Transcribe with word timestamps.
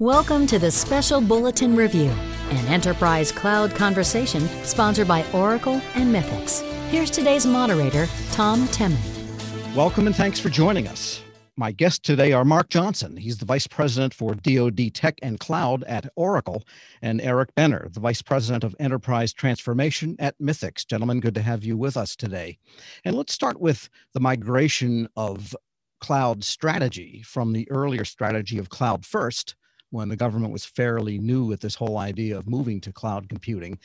Welcome 0.00 0.46
to 0.46 0.60
the 0.60 0.70
Special 0.70 1.20
Bulletin 1.20 1.74
Review, 1.74 2.10
an 2.50 2.66
enterprise 2.68 3.32
cloud 3.32 3.74
conversation 3.74 4.46
sponsored 4.62 5.08
by 5.08 5.24
Oracle 5.32 5.82
and 5.96 6.14
Mythics. 6.14 6.62
Here's 6.90 7.10
today's 7.10 7.44
moderator, 7.44 8.06
Tom 8.30 8.68
Temin. 8.68 9.74
Welcome 9.74 10.06
and 10.06 10.14
thanks 10.14 10.38
for 10.38 10.50
joining 10.50 10.86
us. 10.86 11.20
My 11.56 11.72
guests 11.72 11.98
today 11.98 12.30
are 12.30 12.44
Mark 12.44 12.68
Johnson. 12.68 13.16
He's 13.16 13.38
the 13.38 13.44
Vice 13.44 13.66
President 13.66 14.14
for 14.14 14.36
DoD 14.36 14.94
Tech 14.94 15.18
and 15.20 15.40
Cloud 15.40 15.82
at 15.88 16.08
Oracle, 16.14 16.62
and 17.02 17.20
Eric 17.20 17.52
Benner, 17.56 17.88
the 17.90 17.98
Vice 17.98 18.22
President 18.22 18.62
of 18.62 18.76
Enterprise 18.78 19.32
Transformation 19.32 20.14
at 20.20 20.38
Mythics. 20.38 20.86
Gentlemen, 20.86 21.18
good 21.18 21.34
to 21.34 21.42
have 21.42 21.64
you 21.64 21.76
with 21.76 21.96
us 21.96 22.14
today. 22.14 22.56
And 23.04 23.16
let's 23.16 23.32
start 23.32 23.60
with 23.60 23.90
the 24.14 24.20
migration 24.20 25.08
of 25.16 25.56
cloud 26.00 26.44
strategy 26.44 27.20
from 27.26 27.52
the 27.52 27.68
earlier 27.68 28.04
strategy 28.04 28.58
of 28.58 28.68
cloud 28.68 29.04
first 29.04 29.56
when 29.90 30.08
the 30.08 30.16
government 30.16 30.52
was 30.52 30.64
fairly 30.64 31.18
new 31.18 31.52
at 31.52 31.60
this 31.60 31.74
whole 31.74 31.98
idea 31.98 32.36
of 32.36 32.48
moving 32.48 32.80
to 32.82 32.92
cloud 32.92 33.28
computing. 33.28 33.78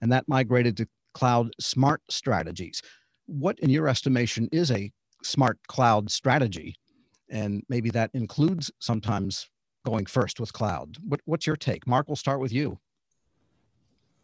And 0.00 0.10
that 0.12 0.28
migrated 0.28 0.76
to 0.78 0.88
cloud 1.14 1.52
smart 1.60 2.02
strategies. 2.08 2.82
What, 3.26 3.58
in 3.60 3.70
your 3.70 3.88
estimation, 3.88 4.48
is 4.52 4.70
a 4.70 4.90
smart 5.22 5.58
cloud 5.68 6.10
strategy? 6.10 6.76
And 7.28 7.62
maybe 7.68 7.90
that 7.90 8.10
includes 8.14 8.70
sometimes 8.78 9.48
going 9.84 10.06
first 10.06 10.40
with 10.40 10.52
cloud. 10.52 10.96
What, 11.06 11.20
what's 11.24 11.46
your 11.46 11.56
take? 11.56 11.86
Mark, 11.86 12.08
we'll 12.08 12.16
start 12.16 12.40
with 12.40 12.52
you. 12.52 12.78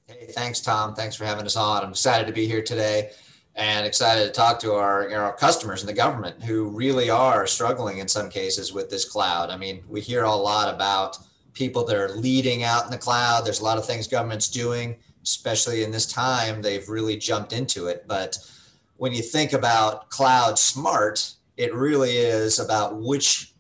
Hey, 0.06 0.26
thanks, 0.30 0.60
Tom. 0.60 0.94
Thanks 0.94 1.16
for 1.16 1.24
having 1.24 1.44
us 1.44 1.56
on. 1.56 1.84
I'm 1.84 1.90
excited 1.90 2.26
to 2.26 2.32
be 2.32 2.46
here 2.46 2.62
today 2.62 3.10
and 3.58 3.84
excited 3.84 4.24
to 4.24 4.30
talk 4.30 4.60
to 4.60 4.74
our, 4.74 5.02
you 5.02 5.10
know, 5.10 5.16
our 5.16 5.36
customers 5.36 5.80
in 5.80 5.88
the 5.88 5.92
government 5.92 6.40
who 6.44 6.68
really 6.68 7.10
are 7.10 7.44
struggling 7.44 7.98
in 7.98 8.06
some 8.06 8.30
cases 8.30 8.72
with 8.72 8.88
this 8.88 9.04
cloud. 9.04 9.50
I 9.50 9.56
mean, 9.56 9.82
we 9.88 10.00
hear 10.00 10.22
a 10.22 10.32
lot 10.32 10.72
about 10.72 11.18
people 11.54 11.84
that 11.86 11.96
are 11.96 12.10
leading 12.10 12.62
out 12.62 12.84
in 12.84 12.92
the 12.92 12.98
cloud. 12.98 13.44
There's 13.44 13.58
a 13.58 13.64
lot 13.64 13.76
of 13.76 13.84
things 13.84 14.06
government's 14.06 14.48
doing, 14.48 14.96
especially 15.24 15.82
in 15.82 15.90
this 15.90 16.06
time. 16.06 16.62
They've 16.62 16.88
really 16.88 17.16
jumped 17.16 17.52
into 17.52 17.88
it. 17.88 18.04
But 18.06 18.38
when 18.96 19.12
you 19.12 19.22
think 19.22 19.52
about 19.52 20.08
cloud 20.08 20.56
smart, 20.56 21.32
it 21.56 21.74
really 21.74 22.16
is 22.16 22.60
about 22.60 23.02
which 23.02 23.54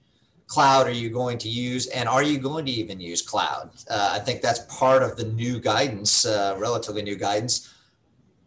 cloud 0.46 0.86
are 0.86 0.92
you 0.92 1.10
going 1.10 1.38
to 1.38 1.48
use 1.48 1.88
and 1.88 2.08
are 2.08 2.22
you 2.22 2.38
going 2.38 2.64
to 2.66 2.70
even 2.70 3.00
use 3.00 3.20
cloud? 3.20 3.70
Uh, 3.90 4.10
I 4.12 4.20
think 4.20 4.42
that's 4.42 4.60
part 4.78 5.02
of 5.02 5.16
the 5.16 5.24
new 5.24 5.58
guidance, 5.58 6.24
uh, 6.24 6.54
relatively 6.56 7.02
new 7.02 7.16
guidance 7.16 7.74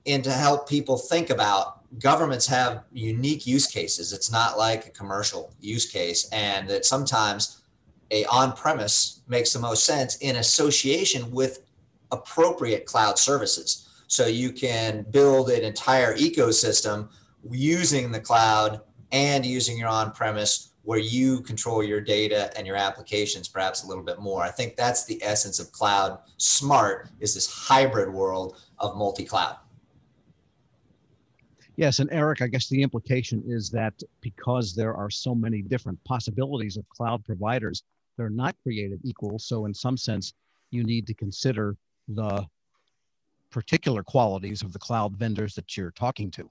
and 0.06 0.24
to 0.24 0.32
help 0.32 0.68
people 0.68 0.98
think 0.98 1.30
about 1.30 1.78
governments 2.00 2.48
have 2.48 2.84
unique 2.92 3.46
use 3.46 3.68
cases. 3.68 4.14
It's 4.14 4.32
not 4.32 4.58
like 4.58 4.88
a 4.88 4.92
commercial 4.92 5.54
use 5.60 5.90
case, 5.90 6.28
and 6.32 6.68
that 6.70 6.86
sometimes 6.86 7.62
a 8.12 8.26
on-premise 8.26 9.22
makes 9.28 9.54
the 9.54 9.60
most 9.60 9.86
sense 9.86 10.18
in 10.18 10.38
association 10.38 11.32
with 11.32 11.64
appropriate 12.12 12.86
cloud 12.86 13.18
services. 13.18 13.88
So 14.08 14.26
you 14.26 14.52
can 14.52 15.06
build 15.12 15.50
an 15.50 15.64
entire 15.64 16.16
ecosystem 16.18 17.10
using 17.50 18.12
the 18.12 18.20
cloud 18.20 18.82
and 19.12 19.46
using 19.46 19.78
your 19.78 19.88
on-premise 19.88 20.72
where 20.84 21.00
you 21.00 21.42
control 21.42 21.84
your 21.84 22.02
data 22.02 22.52
and 22.58 22.66
your 22.66 22.76
applications 22.76 23.48
perhaps 23.48 23.84
a 23.84 23.88
little 23.88 24.04
bit 24.04 24.20
more. 24.20 24.42
I 24.42 24.50
think 24.50 24.76
that's 24.76 25.06
the 25.06 25.22
essence 25.24 25.60
of 25.60 25.72
cloud 25.72 26.20
smart 26.38 27.10
is 27.20 27.36
this 27.36 27.52
hybrid 27.52 28.12
world 28.12 28.58
of 28.80 28.98
multi-cloud. 28.98 29.56
Yes, 31.78 32.00
and 32.00 32.12
Eric, 32.12 32.42
I 32.42 32.48
guess 32.48 32.68
the 32.68 32.82
implication 32.82 33.44
is 33.48 33.70
that 33.70 33.94
because 34.20 34.76
there 34.76 34.94
are 34.94 35.10
so 35.10 35.34
many 35.34 35.62
different 35.62 36.04
possibilities 36.04 36.78
of 36.78 36.88
cloud 36.90 37.24
providers, 37.24 37.84
they're 38.18 38.30
not 38.30 38.56
created 38.62 39.00
equal. 39.04 39.40
So, 39.40 39.66
in 39.66 39.74
some 39.74 39.98
sense, 39.98 40.34
you 40.70 40.84
need 40.84 41.08
to 41.08 41.14
consider 41.14 41.78
the 42.08 42.46
particular 43.50 44.04
qualities 44.04 44.62
of 44.62 44.74
the 44.74 44.80
cloud 44.80 45.16
vendors 45.16 45.56
that 45.56 45.76
you're 45.78 45.92
talking 45.92 46.32
to. 46.32 46.50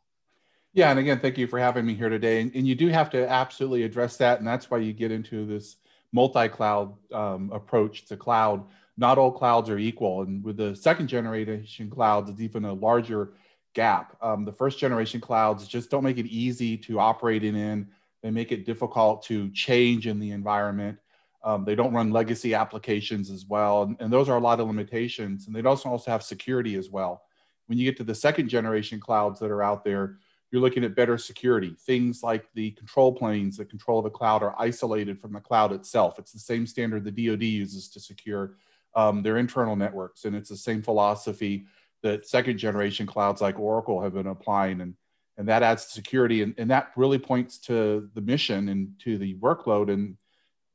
Yeah, 0.73 0.91
and 0.91 0.99
again, 0.99 1.19
thank 1.21 1.37
you 1.37 1.47
for 1.47 1.59
having 1.59 1.85
me 1.85 1.95
here 1.95 2.09
today. 2.09 2.41
And, 2.41 2.55
and 2.55 2.67
you 2.67 2.75
do 2.75 2.89
have 2.89 3.11
to 3.11 3.29
absolutely 3.29 3.83
address 3.83 4.17
that, 4.19 4.39
and 4.39 4.47
that's 4.47 4.71
why 4.71 4.79
you 4.79 4.93
get 4.93 5.11
into 5.11 5.45
this 5.45 5.77
multi-cloud 6.13 6.95
um, 7.13 7.51
approach 7.53 8.07
to 8.07 8.17
cloud. 8.17 8.65
Not 8.97 9.19
all 9.19 9.33
clouds 9.33 9.69
are 9.71 9.79
equal, 9.79 10.23
and 10.23 10.45
with 10.45 10.57
the 10.57 10.77
second 10.77 11.09
generation 11.09 11.91
clouds, 11.91 12.31
it's 12.31 12.41
even 12.41 12.65
a 12.65 12.73
larger 12.73 13.33
gap. 13.75 14.17
Um, 14.21 14.45
the 14.45 14.53
first 14.53 14.79
generation 14.79 15.21
clouds 15.21 15.67
just 15.67 15.91
don't 15.91 16.05
make 16.05 16.19
it 16.19 16.27
easy 16.27 16.77
to 16.79 16.99
operate 16.99 17.45
in. 17.45 17.89
They 18.23 18.31
make 18.31 18.53
it 18.53 18.67
difficult 18.67 19.23
to 19.25 19.51
change 19.51 20.07
in 20.07 20.19
the 20.19 20.31
environment. 20.31 20.99
Um, 21.43 21.65
they 21.65 21.75
don't 21.75 21.95
run 21.95 22.11
legacy 22.11 22.55
applications 22.55 23.31
as 23.31 23.47
well. 23.47 23.83
And, 23.83 23.97
and, 23.99 24.13
those 24.13 24.29
are 24.29 24.37
a 24.37 24.41
lot 24.41 24.61
of 24.61 24.67
limitations. 24.67 25.47
And 25.47 25.57
they 25.57 25.63
also 25.63 25.89
also 25.89 26.11
have 26.11 26.23
security 26.23 26.75
as 26.75 26.91
well. 26.91 27.23
When 27.67 27.79
you 27.79 27.85
get 27.85 27.97
to 27.97 28.05
the 28.05 28.15
second 28.15 28.49
generation 28.49 29.01
clouds 29.01 29.41
that 29.41 29.51
are 29.51 29.63
out 29.63 29.83
there, 29.83 30.19
you're 30.51 30.61
looking 30.61 30.85
at 30.85 30.97
better 30.97 31.17
security. 31.17 31.75
Things 31.87 32.23
like 32.23 32.53
the 32.55 32.73
control 32.73 33.13
planes 33.13 33.57
that 33.57 33.71
control 33.71 34.01
of 34.01 34.05
the 34.05 34.11
cloud 34.11 34.43
are 34.43 34.55
isolated 34.59 35.19
from 35.19 35.33
the 35.33 35.41
cloud 35.41 35.73
itself. 35.73 36.19
It's 36.19 36.33
the 36.33 36.39
same 36.39 36.67
standard 36.67 37.05
the 37.05 37.11
DoD 37.11 37.43
uses 37.43 37.89
to 37.91 38.01
secure 38.01 38.57
um, 38.95 39.23
their 39.23 39.39
internal 39.39 39.77
networks. 39.77 40.25
And 40.25 40.35
it's 40.35 40.51
the 40.51 40.57
same 40.57 40.83
philosophy 40.83 41.67
that 42.03 42.27
second 42.27 42.59
generation 42.59 43.07
clouds 43.07 43.41
like 43.41 43.59
Oracle 43.59 44.03
have 44.03 44.15
been 44.15 44.27
applying 44.27 44.81
and 44.81 44.95
and 45.37 45.49
that 45.49 45.63
adds 45.63 45.87
security 45.87 46.43
and, 46.43 46.55
and 46.59 46.71
that 46.71 46.91
really 46.97 47.19
points 47.19 47.57
to 47.59 48.11
the 48.15 48.21
mission 48.21 48.69
and 48.69 48.93
to 48.99 49.17
the 49.17 49.35
workload. 49.37 49.91
And 49.91 50.19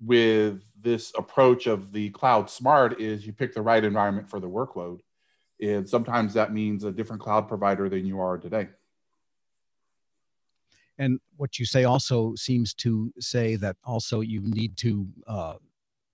with 0.02 0.64
this 0.82 1.12
approach 1.16 1.68
of 1.68 1.92
the 1.92 2.10
cloud 2.12 2.50
smart 2.50 3.00
is 3.00 3.28
you 3.28 3.34
pick 3.34 3.54
the 3.54 3.62
right 3.62 3.84
environment 3.84 4.28
for 4.28 4.40
the 4.40 4.50
workload 4.50 5.02
and 5.62 5.88
sometimes 5.88 6.34
that 6.34 6.54
means 6.54 6.84
a 6.84 6.92
different 6.92 7.22
cloud 7.22 7.48
provider 7.48 7.90
than 7.90 8.06
you 8.06 8.20
are 8.20 8.38
today. 8.38 8.68
And 10.98 11.20
what 11.36 11.60
you 11.60 11.66
say 11.66 11.84
also 11.84 12.36
seems 12.36 12.74
to 12.76 13.14
say 13.20 13.56
that 13.58 13.76
also 13.84 14.22
you 14.22 14.42
need 14.42 14.78
to 14.78 15.08
uh, 15.28 15.56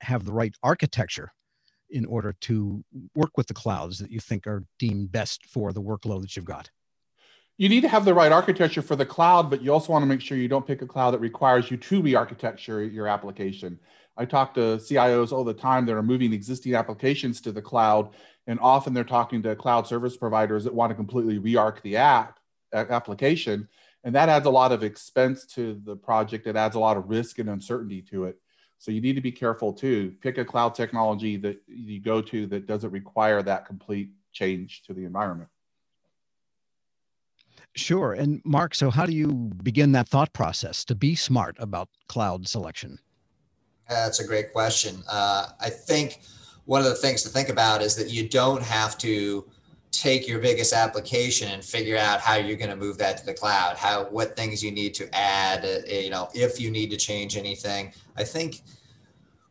have 0.01 0.25
the 0.25 0.33
right 0.33 0.55
architecture 0.63 1.33
in 1.91 2.05
order 2.05 2.33
to 2.41 2.83
work 3.15 3.37
with 3.37 3.47
the 3.47 3.53
clouds 3.53 3.99
that 3.99 4.11
you 4.11 4.19
think 4.19 4.47
are 4.47 4.63
deemed 4.79 5.11
best 5.11 5.45
for 5.45 5.73
the 5.73 5.81
workload 5.81 6.21
that 6.21 6.35
you've 6.35 6.45
got? 6.45 6.69
You 7.57 7.69
need 7.69 7.81
to 7.81 7.89
have 7.89 8.05
the 8.05 8.13
right 8.13 8.31
architecture 8.31 8.81
for 8.81 8.95
the 8.95 9.05
cloud, 9.05 9.49
but 9.49 9.61
you 9.61 9.71
also 9.71 9.91
want 9.91 10.01
to 10.03 10.07
make 10.07 10.21
sure 10.21 10.37
you 10.37 10.47
don't 10.47 10.65
pick 10.65 10.81
a 10.81 10.87
cloud 10.87 11.11
that 11.11 11.19
requires 11.19 11.69
you 11.69 11.77
to 11.77 12.01
re-architecture 12.01 12.83
your 12.83 13.07
application. 13.07 13.79
I 14.17 14.25
talk 14.25 14.53
to 14.55 14.77
CIOs 14.77 15.31
all 15.31 15.43
the 15.43 15.53
time 15.53 15.85
that 15.85 15.95
are 15.95 16.03
moving 16.03 16.33
existing 16.33 16.75
applications 16.75 17.39
to 17.41 17.51
the 17.51 17.61
cloud, 17.61 18.15
and 18.47 18.59
often 18.61 18.93
they're 18.93 19.03
talking 19.03 19.43
to 19.43 19.55
cloud 19.55 19.85
service 19.85 20.17
providers 20.17 20.63
that 20.63 20.73
want 20.73 20.89
to 20.89 20.95
completely 20.95 21.37
re-arch 21.37 21.79
the 21.83 21.97
app 21.97 22.39
application, 22.73 23.67
and 24.03 24.15
that 24.15 24.29
adds 24.29 24.47
a 24.47 24.49
lot 24.49 24.71
of 24.71 24.83
expense 24.83 25.45
to 25.45 25.79
the 25.83 25.95
project. 25.95 26.47
It 26.47 26.55
adds 26.55 26.75
a 26.75 26.79
lot 26.79 26.97
of 26.97 27.09
risk 27.09 27.37
and 27.37 27.49
uncertainty 27.49 28.01
to 28.03 28.25
it. 28.25 28.39
So 28.81 28.89
you 28.89 28.99
need 28.99 29.13
to 29.13 29.21
be 29.21 29.31
careful 29.31 29.71
too. 29.71 30.15
Pick 30.21 30.39
a 30.39 30.43
cloud 30.43 30.73
technology 30.73 31.37
that 31.37 31.61
you 31.67 31.99
go 31.99 32.19
to 32.19 32.47
that 32.47 32.65
doesn't 32.65 32.89
require 32.89 33.43
that 33.43 33.67
complete 33.67 34.09
change 34.31 34.81
to 34.87 34.95
the 34.95 35.05
environment. 35.05 35.51
Sure. 37.75 38.13
And 38.13 38.41
Mark, 38.43 38.73
so 38.73 38.89
how 38.89 39.05
do 39.05 39.13
you 39.13 39.51
begin 39.61 39.91
that 39.91 40.07
thought 40.07 40.33
process 40.33 40.83
to 40.85 40.95
be 40.95 41.13
smart 41.13 41.57
about 41.59 41.89
cloud 42.07 42.47
selection? 42.47 42.97
That's 43.87 44.19
a 44.19 44.25
great 44.25 44.51
question. 44.51 45.03
Uh, 45.07 45.49
I 45.59 45.69
think 45.69 46.21
one 46.65 46.81
of 46.81 46.87
the 46.87 46.95
things 46.95 47.21
to 47.21 47.29
think 47.29 47.49
about 47.49 47.83
is 47.83 47.95
that 47.97 48.09
you 48.09 48.27
don't 48.27 48.63
have 48.63 48.97
to 48.97 49.45
take 49.91 50.27
your 50.27 50.39
biggest 50.39 50.73
application 50.73 51.49
and 51.49 51.63
figure 51.63 51.97
out 51.97 52.21
how 52.21 52.35
you're 52.35 52.57
going 52.57 52.69
to 52.69 52.75
move 52.75 52.97
that 52.97 53.17
to 53.17 53.25
the 53.25 53.33
cloud 53.33 53.75
how 53.75 54.05
what 54.05 54.35
things 54.35 54.63
you 54.63 54.71
need 54.71 54.93
to 54.93 55.13
add 55.13 55.65
uh, 55.65 55.79
you 55.89 56.09
know 56.09 56.29
if 56.33 56.59
you 56.59 56.71
need 56.71 56.89
to 56.89 56.97
change 56.97 57.37
anything. 57.37 57.91
I 58.17 58.23
think 58.23 58.61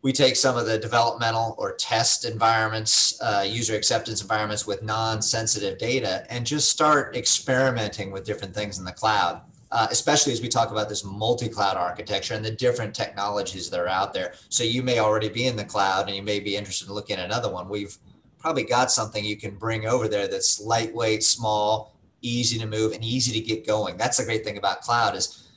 we 0.03 0.13
take 0.13 0.35
some 0.35 0.57
of 0.57 0.65
the 0.65 0.79
developmental 0.79 1.55
or 1.59 1.75
test 1.75 2.25
environments 2.25 3.21
uh, 3.21 3.45
user 3.47 3.77
acceptance 3.77 4.23
environments 4.23 4.67
with 4.67 4.83
non-sensitive 4.83 5.79
data 5.79 6.25
and 6.31 6.47
just 6.47 6.71
start 6.71 7.17
experimenting 7.17 8.11
with 8.11 8.25
different 8.25 8.55
things 8.55 8.79
in 8.79 8.85
the 8.85 8.93
cloud 8.93 9.43
uh, 9.73 9.87
especially 9.91 10.33
as 10.33 10.41
we 10.41 10.49
talk 10.49 10.71
about 10.71 10.89
this 10.89 11.05
multi-cloud 11.05 11.77
architecture 11.77 12.35
and 12.35 12.45
the 12.45 12.51
different 12.51 12.95
technologies 12.95 13.71
that 13.71 13.79
are 13.79 13.89
out 13.89 14.13
there. 14.13 14.35
So 14.49 14.65
you 14.65 14.83
may 14.83 14.99
already 14.99 15.29
be 15.29 15.47
in 15.47 15.57
the 15.57 15.65
cloud 15.65 16.09
and 16.09 16.17
you 16.17 16.23
may 16.23 16.41
be 16.41 16.57
interested 16.57 16.89
in 16.89 16.95
looking 16.95 17.19
at 17.19 17.25
another 17.25 17.51
one. 17.51 17.69
We've 17.69 17.97
probably 18.41 18.65
got 18.65 18.91
something 18.91 19.25
you 19.25 19.37
can 19.37 19.57
bring 19.57 19.87
over 19.87 20.09
there 20.09 20.29
that's 20.29 20.61
lightweight, 20.61 21.23
small, 21.23 21.95
easy 22.23 22.59
to 22.59 22.67
move, 22.67 22.93
and 22.93 23.05
easy 23.05 23.33
to 23.33 23.47
get 23.47 23.67
going. 23.67 23.97
That's 23.97 24.17
the 24.17 24.25
great 24.25 24.45
thing 24.45 24.59
about 24.59 24.81
cloud 24.81 25.15
is 25.15 25.49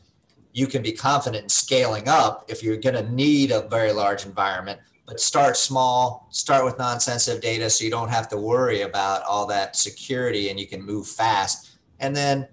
you 0.53 0.67
can 0.67 0.81
be 0.81 0.91
confident 0.91 1.43
in 1.43 1.49
scaling 1.49 2.07
up 2.07 2.45
if 2.47 2.61
you're 2.61 2.77
going 2.77 2.95
to 2.95 3.09
need 3.11 3.51
a 3.51 3.67
very 3.67 3.91
large 3.91 4.25
environment. 4.25 4.79
But 5.05 5.19
start 5.19 5.57
small, 5.57 6.27
start 6.31 6.63
with 6.63 6.77
non-sensitive 6.77 7.41
data, 7.41 7.69
so 7.69 7.83
you 7.83 7.91
don't 7.91 8.09
have 8.09 8.29
to 8.29 8.37
worry 8.37 8.81
about 8.81 9.23
all 9.23 9.45
that 9.47 9.75
security, 9.75 10.49
and 10.49 10.59
you 10.59 10.67
can 10.67 10.81
move 10.81 11.07
fast. 11.07 11.77
And 11.99 12.15
then 12.15 12.47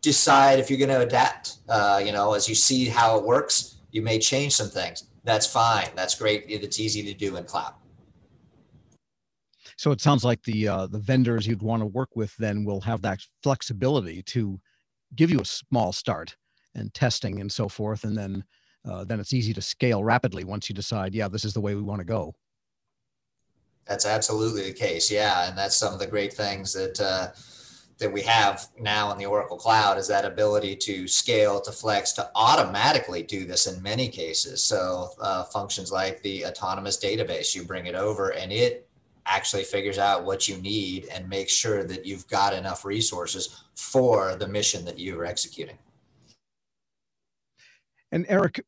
decide 0.00 0.58
if 0.58 0.70
you're 0.70 0.78
going 0.78 0.90
to 0.90 1.00
adapt. 1.00 1.58
Uh, 1.68 2.00
you 2.04 2.12
know, 2.12 2.34
as 2.34 2.48
you 2.48 2.54
see 2.54 2.86
how 2.86 3.18
it 3.18 3.24
works, 3.24 3.76
you 3.90 4.02
may 4.02 4.18
change 4.18 4.54
some 4.54 4.68
things 4.68 5.04
that's 5.28 5.46
fine. 5.46 5.88
That's 5.94 6.14
great. 6.14 6.46
It's 6.48 6.80
easy 6.80 7.02
to 7.02 7.12
do 7.12 7.36
in 7.36 7.44
cloud. 7.44 7.74
So 9.78 9.92
it 9.92 10.00
sounds 10.00 10.24
like 10.24 10.42
the 10.42 10.66
uh, 10.66 10.86
the 10.88 10.98
vendors 10.98 11.46
you'd 11.46 11.62
want 11.62 11.82
to 11.82 11.86
work 11.86 12.10
with 12.16 12.36
then 12.36 12.64
will 12.64 12.80
have 12.80 13.00
that 13.02 13.20
flexibility 13.44 14.22
to 14.24 14.60
give 15.14 15.30
you 15.30 15.40
a 15.40 15.44
small 15.44 15.92
start 15.92 16.36
and 16.74 16.92
testing 16.92 17.40
and 17.40 17.50
so 17.50 17.68
forth, 17.68 18.02
and 18.02 18.18
then 18.18 18.44
uh, 18.84 19.04
then 19.04 19.20
it's 19.20 19.32
easy 19.32 19.54
to 19.54 19.62
scale 19.62 20.02
rapidly 20.02 20.42
once 20.42 20.68
you 20.68 20.74
decide, 20.74 21.14
yeah, 21.14 21.28
this 21.28 21.44
is 21.44 21.54
the 21.54 21.60
way 21.60 21.76
we 21.76 21.82
want 21.82 22.00
to 22.00 22.04
go. 22.04 22.34
That's 23.86 24.04
absolutely 24.04 24.64
the 24.64 24.72
case, 24.72 25.12
yeah, 25.12 25.48
and 25.48 25.56
that's 25.56 25.76
some 25.76 25.94
of 25.94 26.00
the 26.00 26.06
great 26.08 26.32
things 26.32 26.72
that 26.72 27.00
uh, 27.00 27.28
that 27.98 28.12
we 28.12 28.22
have 28.22 28.66
now 28.80 29.12
in 29.12 29.18
the 29.18 29.26
Oracle 29.26 29.56
Cloud 29.56 29.96
is 29.96 30.08
that 30.08 30.24
ability 30.24 30.74
to 30.74 31.06
scale, 31.06 31.60
to 31.60 31.70
flex, 31.70 32.12
to 32.12 32.28
automatically 32.34 33.22
do 33.22 33.44
this 33.44 33.68
in 33.68 33.80
many 33.80 34.08
cases. 34.08 34.60
So 34.60 35.10
uh, 35.20 35.44
functions 35.44 35.92
like 35.92 36.20
the 36.22 36.46
autonomous 36.46 36.96
database, 36.96 37.54
you 37.54 37.62
bring 37.62 37.86
it 37.86 37.94
over 37.94 38.30
and 38.30 38.52
it 38.52 38.87
actually 39.28 39.64
figures 39.64 39.98
out 39.98 40.24
what 40.24 40.48
you 40.48 40.56
need 40.58 41.06
and 41.12 41.28
makes 41.28 41.52
sure 41.52 41.84
that 41.84 42.06
you've 42.06 42.26
got 42.28 42.54
enough 42.54 42.84
resources 42.84 43.62
for 43.74 44.34
the 44.36 44.48
mission 44.48 44.84
that 44.84 44.98
you 44.98 45.18
are 45.20 45.24
executing. 45.24 45.78
And 48.10 48.24
Eric, 48.28 48.64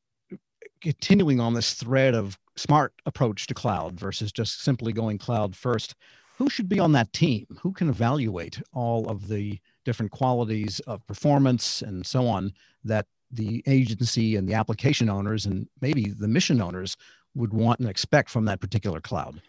continuing 0.80 1.40
on 1.40 1.54
this 1.54 1.74
thread 1.74 2.14
of 2.14 2.38
smart 2.56 2.92
approach 3.06 3.46
to 3.46 3.54
cloud 3.54 3.98
versus 3.98 4.32
just 4.32 4.62
simply 4.62 4.92
going 4.92 5.18
cloud 5.18 5.56
first, 5.56 5.94
who 6.36 6.48
should 6.48 6.68
be 6.68 6.80
on 6.80 6.92
that 6.92 7.12
team? 7.12 7.46
Who 7.60 7.72
can 7.72 7.88
evaluate 7.88 8.60
all 8.72 9.08
of 9.08 9.28
the 9.28 9.58
different 9.84 10.12
qualities 10.12 10.80
of 10.80 11.06
performance 11.06 11.82
and 11.82 12.06
so 12.06 12.26
on 12.26 12.52
that 12.84 13.06
the 13.30 13.62
agency 13.66 14.36
and 14.36 14.48
the 14.48 14.54
application 14.54 15.08
owners 15.08 15.46
and 15.46 15.68
maybe 15.80 16.10
the 16.10 16.28
mission 16.28 16.60
owners 16.60 16.96
would 17.34 17.52
want 17.52 17.80
and 17.80 17.88
expect 17.88 18.30
from 18.30 18.44
that 18.46 18.60
particular 18.60 19.00
cloud? 19.00 19.40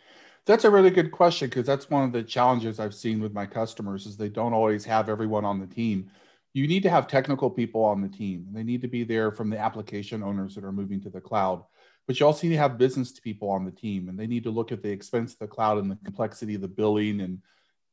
That's 0.46 0.66
a 0.66 0.72
really 0.72 0.90
good 0.90 1.12
question 1.12 1.50
because 1.50 1.68
that's 1.68 1.90
one 1.90 2.04
of 2.04 2.12
the 2.12 2.24
challenges 2.24 2.80
I've 2.80 2.96
seen 2.96 3.22
with 3.22 3.34
my 3.34 3.46
customers 3.46 4.06
is 4.06 4.18
they 4.18 4.30
don't 4.30 4.54
always 4.54 4.84
have 4.86 5.08
everyone 5.08 5.46
on 5.46 5.60
the 5.60 5.68
team. 5.68 6.10
You 6.54 6.68
need 6.68 6.84
to 6.84 6.90
have 6.90 7.08
technical 7.08 7.50
people 7.50 7.84
on 7.84 8.02
the 8.02 8.10
team. 8.10 8.48
They 8.52 8.64
need 8.64 8.82
to 8.82 8.88
be 8.88 9.04
there 9.04 9.32
from 9.32 9.50
the 9.50 9.60
application 9.60 10.24
owners 10.24 10.56
that 10.56 10.64
are 10.64 10.72
moving 10.72 11.00
to 11.02 11.10
the 11.10 11.22
cloud. 11.22 11.64
But 12.08 12.20
you 12.20 12.26
also 12.26 12.48
need 12.48 12.54
to 12.54 12.60
have 12.60 12.80
business 12.80 13.20
people 13.20 13.50
on 13.50 13.64
the 13.64 13.72
team 13.72 14.10
and 14.10 14.20
they 14.20 14.28
need 14.28 14.44
to 14.44 14.50
look 14.50 14.72
at 14.72 14.82
the 14.82 14.90
expense 14.90 15.34
of 15.34 15.40
the 15.40 15.48
cloud 15.48 15.78
and 15.78 15.92
the 15.92 15.98
complexity 16.04 16.56
of 16.56 16.62
the 16.62 16.68
billing 16.68 17.22
and 17.22 17.42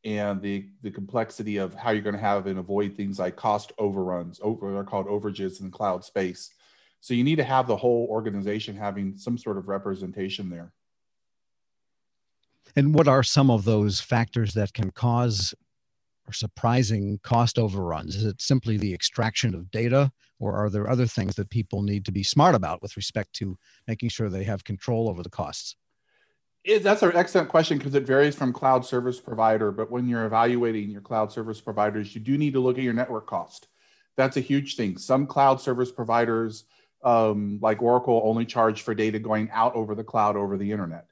and 0.05 0.41
the, 0.41 0.69
the 0.83 0.93
complexity 0.93 1.57
of 1.57 1.75
how 1.75 1.91
you're 1.91 2.03
going 2.03 2.15
to 2.15 2.21
have 2.21 2.47
and 2.47 2.59
avoid 2.59 2.97
things 2.97 3.19
like 3.19 3.35
cost 3.35 3.73
overruns, 3.79 4.39
over 4.43 4.73
they're 4.73 4.85
called 4.85 5.09
overages 5.09 5.61
in 5.61 5.73
cloud 5.73 6.05
space. 6.05 6.51
So 7.01 7.15
you 7.15 7.25
need 7.25 7.37
to 7.37 7.45
have 7.45 7.67
the 7.67 7.77
whole 7.77 8.07
organization 8.09 8.77
having 8.77 9.17
some 9.17 9.37
sort 9.37 9.59
of 9.59 9.69
representation 9.69 10.51
there. 10.51 10.73
And 12.77 12.95
what 12.95 13.09
are 13.09 13.23
some 13.23 13.51
of 13.51 13.65
those 13.65 14.01
factors 14.01 14.55
that 14.55 14.73
can 14.73 14.91
cause 14.91 15.55
or 16.29 16.33
surprising 16.33 17.19
cost 17.23 17.59
overruns? 17.59 18.15
Is 18.15 18.25
it 18.25 18.41
simply 18.41 18.77
the 18.77 18.93
extraction 18.93 19.55
of 19.55 19.71
data, 19.71 20.13
or 20.39 20.55
are 20.55 20.71
there 20.71 20.89
other 20.89 21.07
things 21.07 21.35
that 21.37 21.51
people 21.51 21.83
need 21.83 22.05
to 22.05 22.13
be 22.13 22.23
smart 22.23 22.55
about 22.55 22.83
with 22.83 22.97
respect 22.97 23.33
to 23.35 23.57
making 23.89 24.11
sure 24.11 24.29
they 24.29 24.45
have 24.45 24.63
control 24.63 25.09
over 25.09 25.23
the 25.23 25.31
costs? 25.31 25.75
It, 26.65 26.83
that's 26.83 27.03
an 27.03 27.13
excellent 27.15 27.49
question 27.49 27.79
because 27.79 27.95
it 27.95 28.07
varies 28.07 28.35
from 28.35 28.53
cloud 28.53 28.85
service 28.85 29.21
provider. 29.21 29.73
But 29.73 29.91
when 29.91 30.07
you're 30.07 30.27
evaluating 30.27 30.91
your 30.91 31.01
cloud 31.01 31.33
service 31.33 31.61
providers, 31.61 32.15
you 32.15 32.21
do 32.21 32.37
need 32.37 32.53
to 32.53 32.61
look 32.61 32.77
at 32.77 32.85
your 32.85 32.93
network 32.93 33.27
cost. 33.27 33.69
That's 34.17 34.37
a 34.37 34.41
huge 34.41 34.77
thing. 34.77 34.99
Some 34.99 35.27
cloud 35.27 35.61
service 35.61 35.91
providers, 35.91 36.65
um, 37.03 37.59
like 37.63 37.81
Oracle, 37.81 38.21
only 38.25 38.45
charge 38.45 38.83
for 38.83 38.95
data 38.95 39.19
going 39.19 39.49
out 39.51 39.75
over 39.75 39.95
the 39.95 40.05
cloud 40.05 40.37
over 40.37 40.59
the 40.59 40.71
internet. 40.71 41.08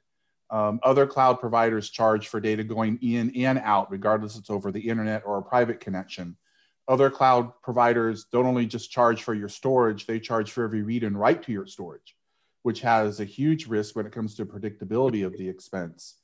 Um, 0.49 0.79
other 0.83 1.05
cloud 1.05 1.39
providers 1.39 1.89
charge 1.89 2.29
for 2.29 2.39
data 2.39 2.63
going 2.63 2.99
in 3.01 3.35
and 3.35 3.59
out, 3.59 3.91
regardless 3.91 4.37
it's 4.37 4.49
over 4.49 4.71
the 4.71 4.87
internet 4.87 5.23
or 5.25 5.37
a 5.37 5.43
private 5.43 5.79
connection. 5.79 6.37
Other 6.87 7.09
cloud 7.09 7.51
providers 7.61 8.25
don't 8.31 8.45
only 8.45 8.65
just 8.65 8.91
charge 8.91 9.23
for 9.23 9.33
your 9.33 9.49
storage, 9.49 10.05
they 10.05 10.19
charge 10.19 10.51
for 10.51 10.63
every 10.63 10.83
read 10.83 11.03
and 11.03 11.19
write 11.19 11.43
to 11.43 11.51
your 11.51 11.67
storage, 11.67 12.15
which 12.63 12.79
has 12.81 13.19
a 13.19 13.25
huge 13.25 13.67
risk 13.67 13.95
when 13.95 14.05
it 14.05 14.13
comes 14.13 14.35
to 14.35 14.45
predictability 14.45 15.25
of 15.25 15.37
the 15.37 15.49
expense. 15.49 16.15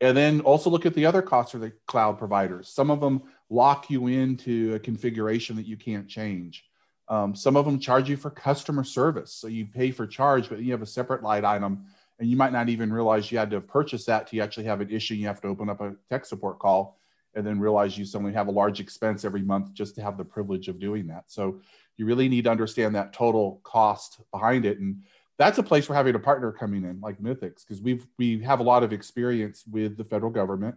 And 0.00 0.16
then 0.16 0.40
also 0.40 0.70
look 0.70 0.86
at 0.86 0.94
the 0.94 1.06
other 1.06 1.22
costs 1.22 1.54
of 1.54 1.60
the 1.60 1.72
cloud 1.86 2.18
providers. 2.18 2.68
Some 2.68 2.90
of 2.90 3.00
them 3.00 3.22
lock 3.48 3.90
you 3.90 4.08
into 4.08 4.74
a 4.74 4.78
configuration 4.78 5.56
that 5.56 5.66
you 5.66 5.76
can't 5.76 6.08
change. 6.08 6.64
Um, 7.08 7.34
some 7.34 7.56
of 7.56 7.64
them 7.64 7.78
charge 7.78 8.08
you 8.08 8.16
for 8.16 8.30
customer 8.30 8.84
service. 8.84 9.32
So 9.32 9.46
you 9.46 9.66
pay 9.66 9.90
for 9.90 10.06
charge, 10.06 10.48
but 10.48 10.60
you 10.60 10.72
have 10.72 10.82
a 10.82 10.86
separate 10.86 11.22
line 11.22 11.44
item 11.44 11.86
and 12.18 12.28
you 12.28 12.36
might 12.36 12.52
not 12.52 12.68
even 12.68 12.92
realize 12.92 13.30
you 13.30 13.38
had 13.38 13.50
to 13.50 13.56
have 13.56 13.68
purchased 13.68 14.06
that 14.06 14.26
to 14.28 14.40
actually 14.40 14.64
have 14.64 14.80
an 14.80 14.90
issue. 14.90 15.14
You 15.14 15.26
have 15.26 15.40
to 15.42 15.48
open 15.48 15.68
up 15.68 15.80
a 15.80 15.94
tech 16.08 16.24
support 16.24 16.58
call 16.58 16.98
and 17.34 17.46
then 17.46 17.60
realize 17.60 17.96
you 17.96 18.04
suddenly 18.04 18.32
have 18.32 18.48
a 18.48 18.52
large 18.52 18.80
expense 18.80 19.24
every 19.24 19.42
month 19.42 19.72
just 19.72 19.94
to 19.94 20.02
have 20.02 20.16
the 20.16 20.24
privilege 20.24 20.68
of 20.68 20.80
doing 20.80 21.06
that. 21.06 21.24
So 21.28 21.60
you 21.96 22.06
really 22.06 22.28
need 22.28 22.44
to 22.44 22.50
understand 22.50 22.94
that 22.94 23.12
total 23.12 23.60
cost 23.62 24.20
behind 24.32 24.64
it. 24.64 24.78
And 24.78 25.02
that's 25.36 25.58
a 25.58 25.62
place 25.62 25.88
we're 25.88 25.94
having 25.94 26.16
a 26.16 26.20
partner 26.20 26.50
coming 26.50 26.84
in 26.84 27.00
like 27.00 27.20
Mythics, 27.20 27.64
because 27.66 27.80
we've 27.80 28.06
we 28.18 28.40
have 28.42 28.60
a 28.60 28.64
lot 28.64 28.82
of 28.82 28.92
experience 28.92 29.64
with 29.70 29.96
the 29.96 30.04
federal 30.04 30.32
government. 30.32 30.74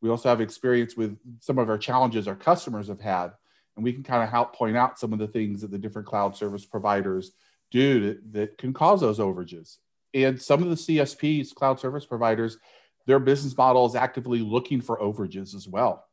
We 0.00 0.10
also 0.10 0.28
have 0.28 0.40
experience 0.40 0.96
with 0.96 1.18
some 1.40 1.58
of 1.58 1.68
our 1.68 1.78
challenges 1.78 2.28
our 2.28 2.36
customers 2.36 2.88
have 2.88 3.00
had. 3.00 3.32
And 3.76 3.82
we 3.82 3.92
can 3.92 4.04
kind 4.04 4.22
of 4.22 4.28
help 4.28 4.54
point 4.54 4.76
out 4.76 5.00
some 5.00 5.12
of 5.12 5.18
the 5.18 5.26
things 5.26 5.62
that 5.62 5.72
the 5.72 5.78
different 5.78 6.06
cloud 6.06 6.36
service 6.36 6.64
providers 6.64 7.32
do 7.72 8.06
that, 8.06 8.32
that 8.32 8.58
can 8.58 8.72
cause 8.72 9.00
those 9.00 9.18
overages 9.18 9.78
and 10.14 10.40
some 10.40 10.62
of 10.62 10.68
the 10.68 10.76
CSPs, 10.76 11.54
cloud 11.54 11.80
service 11.80 12.06
providers, 12.06 12.58
their 13.06 13.18
business 13.18 13.56
model 13.56 13.84
is 13.86 13.94
actively 13.94 14.40
looking 14.40 14.80
for 14.80 14.98
overages 14.98 15.54
as 15.54 15.68
well, 15.68 16.06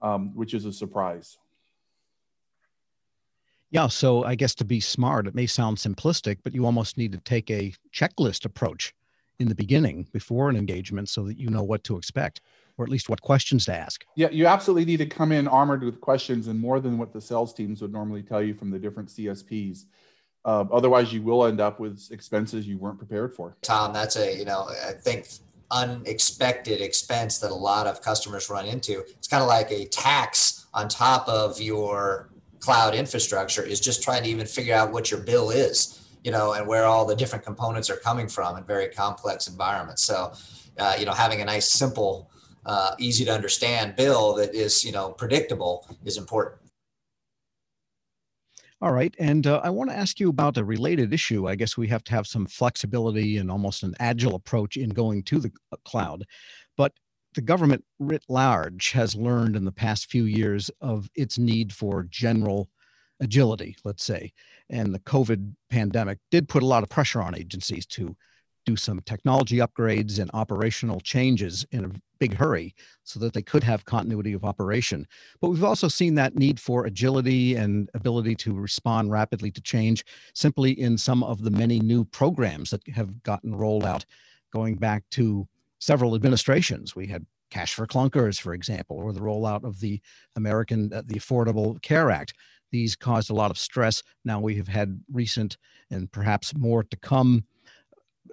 um, 0.00 0.34
which 0.34 0.54
is 0.54 0.64
a 0.64 0.72
surprise. 0.72 1.36
Yeah, 3.70 3.88
so 3.88 4.24
I 4.24 4.34
guess 4.34 4.54
to 4.56 4.64
be 4.64 4.80
smart, 4.80 5.26
it 5.26 5.34
may 5.34 5.46
sound 5.46 5.76
simplistic, 5.76 6.38
but 6.42 6.54
you 6.54 6.66
almost 6.66 6.96
need 6.96 7.12
to 7.12 7.18
take 7.18 7.50
a 7.50 7.72
checklist 7.92 8.44
approach 8.44 8.94
in 9.38 9.48
the 9.48 9.54
beginning 9.54 10.06
before 10.12 10.50
an 10.50 10.56
engagement 10.56 11.08
so 11.08 11.24
that 11.24 11.38
you 11.38 11.50
know 11.50 11.62
what 11.62 11.84
to 11.84 11.96
expect 11.96 12.40
or 12.76 12.84
at 12.84 12.90
least 12.90 13.08
what 13.08 13.20
questions 13.20 13.66
to 13.66 13.74
ask. 13.74 14.04
Yeah, 14.16 14.30
you 14.30 14.46
absolutely 14.46 14.86
need 14.86 14.98
to 14.98 15.06
come 15.06 15.32
in 15.32 15.46
armored 15.46 15.84
with 15.84 16.00
questions 16.00 16.48
and 16.48 16.58
more 16.58 16.80
than 16.80 16.98
what 16.98 17.12
the 17.12 17.20
sales 17.20 17.52
teams 17.52 17.82
would 17.82 17.92
normally 17.92 18.22
tell 18.22 18.42
you 18.42 18.54
from 18.54 18.70
the 18.70 18.78
different 18.78 19.08
CSPs. 19.08 19.84
Uh, 20.44 20.64
otherwise, 20.72 21.12
you 21.12 21.22
will 21.22 21.44
end 21.44 21.60
up 21.60 21.78
with 21.78 22.10
expenses 22.10 22.66
you 22.66 22.78
weren't 22.78 22.98
prepared 22.98 23.32
for. 23.32 23.56
Tom, 23.62 23.92
that's 23.92 24.16
a 24.16 24.36
you 24.36 24.44
know 24.44 24.68
I 24.86 24.92
think 24.92 25.26
unexpected 25.70 26.80
expense 26.80 27.38
that 27.38 27.50
a 27.50 27.54
lot 27.54 27.86
of 27.86 28.02
customers 28.02 28.50
run 28.50 28.66
into. 28.66 29.00
It's 29.00 29.28
kind 29.28 29.42
of 29.42 29.48
like 29.48 29.70
a 29.70 29.86
tax 29.86 30.66
on 30.74 30.88
top 30.88 31.28
of 31.28 31.60
your 31.60 32.30
cloud 32.60 32.94
infrastructure 32.94 33.62
is 33.62 33.80
just 33.80 34.02
trying 34.02 34.22
to 34.22 34.28
even 34.28 34.46
figure 34.46 34.74
out 34.74 34.92
what 34.92 35.10
your 35.10 35.20
bill 35.20 35.50
is, 35.50 36.14
you 36.22 36.30
know, 36.30 36.52
and 36.52 36.66
where 36.66 36.84
all 36.84 37.06
the 37.06 37.16
different 37.16 37.44
components 37.44 37.88
are 37.88 37.96
coming 37.96 38.28
from 38.28 38.56
in 38.56 38.64
very 38.64 38.88
complex 38.88 39.48
environments. 39.48 40.02
So, 40.02 40.32
uh, 40.78 40.94
you 40.98 41.06
know, 41.06 41.12
having 41.12 41.40
a 41.40 41.44
nice, 41.44 41.68
simple, 41.68 42.30
uh, 42.66 42.94
easy 42.98 43.24
to 43.24 43.32
understand 43.32 43.96
bill 43.96 44.34
that 44.34 44.54
is, 44.54 44.84
you 44.84 44.92
know, 44.92 45.10
predictable 45.10 45.86
is 46.04 46.18
important. 46.18 46.59
All 48.82 48.92
right. 48.92 49.14
And 49.18 49.46
uh, 49.46 49.60
I 49.62 49.68
want 49.68 49.90
to 49.90 49.96
ask 49.96 50.18
you 50.18 50.30
about 50.30 50.56
a 50.56 50.64
related 50.64 51.12
issue. 51.12 51.46
I 51.46 51.54
guess 51.54 51.76
we 51.76 51.88
have 51.88 52.02
to 52.04 52.12
have 52.12 52.26
some 52.26 52.46
flexibility 52.46 53.36
and 53.36 53.50
almost 53.50 53.82
an 53.82 53.94
agile 54.00 54.34
approach 54.34 54.76
in 54.78 54.88
going 54.88 55.22
to 55.24 55.38
the 55.38 55.50
uh, 55.70 55.76
cloud. 55.84 56.24
But 56.78 56.94
the 57.34 57.42
government 57.42 57.84
writ 57.98 58.24
large 58.28 58.92
has 58.92 59.14
learned 59.14 59.54
in 59.54 59.66
the 59.66 59.72
past 59.72 60.10
few 60.10 60.24
years 60.24 60.70
of 60.80 61.10
its 61.14 61.38
need 61.38 61.72
for 61.74 62.04
general 62.04 62.70
agility, 63.20 63.76
let's 63.84 64.02
say. 64.02 64.32
And 64.70 64.94
the 64.94 65.00
COVID 65.00 65.54
pandemic 65.68 66.18
did 66.30 66.48
put 66.48 66.62
a 66.62 66.66
lot 66.66 66.82
of 66.82 66.88
pressure 66.88 67.20
on 67.20 67.36
agencies 67.36 67.84
to 67.86 68.16
do 68.66 68.76
some 68.76 69.00
technology 69.00 69.58
upgrades 69.58 70.18
and 70.18 70.30
operational 70.34 71.00
changes 71.00 71.66
in 71.70 71.84
a 71.84 71.90
big 72.18 72.34
hurry 72.34 72.74
so 73.02 73.18
that 73.18 73.32
they 73.32 73.42
could 73.42 73.64
have 73.64 73.84
continuity 73.84 74.32
of 74.32 74.44
operation. 74.44 75.06
But 75.40 75.50
we've 75.50 75.64
also 75.64 75.88
seen 75.88 76.14
that 76.16 76.36
need 76.36 76.60
for 76.60 76.84
agility 76.84 77.56
and 77.56 77.88
ability 77.94 78.34
to 78.36 78.54
respond 78.54 79.10
rapidly 79.10 79.50
to 79.52 79.60
change 79.60 80.04
simply 80.34 80.78
in 80.78 80.98
some 80.98 81.22
of 81.24 81.42
the 81.42 81.50
many 81.50 81.80
new 81.80 82.04
programs 82.04 82.70
that 82.70 82.86
have 82.94 83.22
gotten 83.22 83.54
rolled 83.54 83.84
out 83.84 84.04
going 84.52 84.76
back 84.76 85.04
to 85.12 85.48
several 85.78 86.14
administrations. 86.14 86.94
We 86.94 87.06
had 87.06 87.24
Cash 87.50 87.74
for 87.74 87.86
Clunkers, 87.86 88.40
for 88.40 88.54
example, 88.54 88.96
or 88.96 89.12
the 89.12 89.20
rollout 89.20 89.64
of 89.64 89.80
the 89.80 90.00
American, 90.36 90.92
uh, 90.92 91.02
the 91.04 91.14
Affordable 91.14 91.80
Care 91.82 92.10
Act. 92.10 92.34
These 92.70 92.94
caused 92.94 93.30
a 93.30 93.34
lot 93.34 93.50
of 93.50 93.58
stress. 93.58 94.02
Now 94.24 94.40
we 94.40 94.54
have 94.56 94.68
had 94.68 95.00
recent 95.12 95.56
and 95.90 96.10
perhaps 96.12 96.56
more 96.56 96.84
to 96.84 96.96
come 96.96 97.44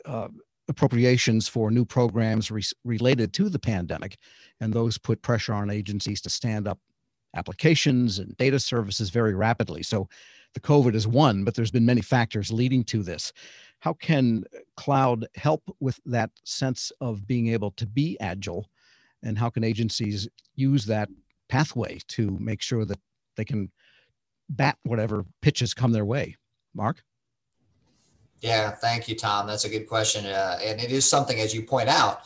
uh, 0.08 0.30
appropriations 0.70 1.48
for 1.48 1.72
new 1.72 1.86
programs 1.86 2.52
re- 2.52 2.64
related 2.84 3.34
to 3.34 3.50
the 3.50 3.60
pandemic, 3.60 4.18
and 4.60 4.74
those 4.74 4.98
put 4.98 5.22
pressure 5.22 5.54
on 5.54 5.70
agencies 5.70 6.22
to 6.22 6.30
stand 6.30 6.68
up 6.68 6.80
applications 7.36 8.20
and 8.20 8.36
data 8.38 8.60
services 8.60 9.10
very 9.10 9.36
rapidly. 9.36 9.84
So 9.84 10.08
the 10.54 10.60
COVID 10.60 10.96
is 10.96 11.08
one, 11.08 11.44
but 11.44 11.56
there's 11.56 11.72
been 11.72 11.86
many 11.86 12.02
factors 12.02 12.52
leading 12.52 12.84
to 12.86 13.04
this. 13.04 13.32
How 13.80 13.94
can 13.94 14.44
cloud 14.76 15.28
help 15.36 15.64
with 15.80 16.00
that 16.06 16.32
sense 16.44 16.92
of 17.00 17.28
being 17.28 17.50
able 17.50 17.72
to 17.72 17.86
be 17.86 18.18
agile? 18.20 18.70
And 19.24 19.38
how 19.38 19.50
can 19.50 19.64
agencies 19.64 20.28
use 20.56 20.86
that 20.86 21.10
pathway 21.50 22.00
to 22.10 22.38
make 22.40 22.62
sure 22.62 22.86
that 22.86 23.00
they 23.36 23.46
can 23.46 23.72
bat 24.50 24.78
whatever 24.84 25.26
pitches 25.42 25.74
come 25.74 25.92
their 25.92 26.06
way? 26.06 26.38
Mark? 26.74 27.04
Yeah, 28.42 28.72
thank 28.72 29.08
you, 29.08 29.16
Tom. 29.16 29.48
That's 29.48 29.66
a 29.66 29.70
good 29.70 29.88
question. 29.88 30.26
Uh, 30.26 30.60
and 30.64 30.80
it 30.80 30.92
is 30.92 31.10
something, 31.10 31.40
as 31.40 31.54
you 31.56 31.64
point 31.64 31.90
out, 31.90 32.22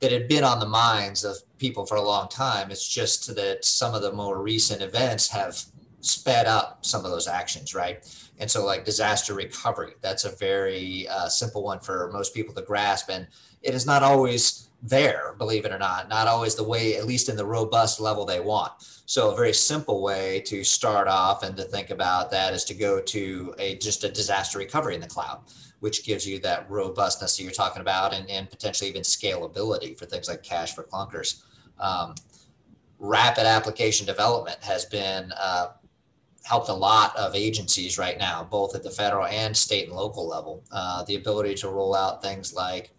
that 0.00 0.10
had 0.10 0.26
been 0.26 0.42
on 0.42 0.58
the 0.58 0.66
minds 0.66 1.24
of 1.24 1.36
people 1.58 1.86
for 1.86 1.96
a 1.96 2.02
long 2.02 2.28
time. 2.28 2.70
It's 2.72 2.86
just 2.86 3.34
that 3.36 3.64
some 3.64 3.94
of 3.94 4.02
the 4.02 4.12
more 4.12 4.42
recent 4.42 4.82
events 4.82 5.28
have 5.28 5.62
sped 6.00 6.46
up 6.46 6.84
some 6.84 7.04
of 7.04 7.12
those 7.12 7.28
actions, 7.28 7.74
right? 7.74 8.04
And 8.40 8.50
so, 8.50 8.66
like 8.66 8.84
disaster 8.84 9.34
recovery, 9.34 9.92
that's 10.00 10.24
a 10.24 10.30
very 10.30 11.06
uh, 11.08 11.28
simple 11.28 11.62
one 11.62 11.78
for 11.78 12.10
most 12.12 12.34
people 12.34 12.52
to 12.54 12.62
grasp. 12.62 13.08
And 13.08 13.28
it 13.62 13.74
is 13.74 13.86
not 13.86 14.02
always 14.02 14.68
there, 14.82 15.34
believe 15.38 15.64
it 15.64 15.72
or 15.72 15.78
not, 15.78 16.08
not 16.08 16.26
always 16.26 16.56
the 16.56 16.64
way, 16.64 16.96
at 16.96 17.06
least 17.06 17.28
in 17.28 17.36
the 17.36 17.44
robust 17.44 18.00
level 18.00 18.24
they 18.24 18.40
want. 18.40 18.72
So, 19.06 19.30
a 19.30 19.36
very 19.36 19.52
simple 19.52 20.02
way 20.02 20.40
to 20.46 20.64
start 20.64 21.06
off 21.06 21.44
and 21.44 21.56
to 21.56 21.62
think 21.64 21.90
about 21.90 22.30
that 22.32 22.52
is 22.52 22.64
to 22.64 22.74
go 22.74 23.00
to 23.00 23.54
a 23.58 23.76
just 23.76 24.04
a 24.04 24.08
disaster 24.08 24.58
recovery 24.58 24.94
in 24.94 25.00
the 25.00 25.06
cloud, 25.06 25.42
which 25.80 26.04
gives 26.04 26.26
you 26.26 26.40
that 26.40 26.68
robustness 26.68 27.36
that 27.36 27.42
you're 27.42 27.52
talking 27.52 27.82
about 27.82 28.12
and, 28.12 28.28
and 28.28 28.50
potentially 28.50 28.90
even 28.90 29.02
scalability 29.02 29.96
for 29.96 30.06
things 30.06 30.28
like 30.28 30.42
Cash 30.42 30.74
for 30.74 30.84
Clunkers. 30.84 31.42
Um, 31.78 32.14
rapid 32.98 33.46
application 33.46 34.06
development 34.06 34.58
has 34.62 34.84
been 34.84 35.32
uh, 35.40 35.68
helped 36.44 36.68
a 36.68 36.74
lot 36.74 37.16
of 37.16 37.34
agencies 37.36 37.98
right 37.98 38.18
now, 38.18 38.46
both 38.50 38.74
at 38.74 38.82
the 38.82 38.90
federal 38.90 39.26
and 39.26 39.56
state 39.56 39.86
and 39.86 39.96
local 39.96 40.26
level. 40.26 40.64
Uh, 40.72 41.04
the 41.04 41.14
ability 41.14 41.54
to 41.54 41.68
roll 41.68 41.94
out 41.94 42.22
things 42.22 42.52
like 42.52 42.90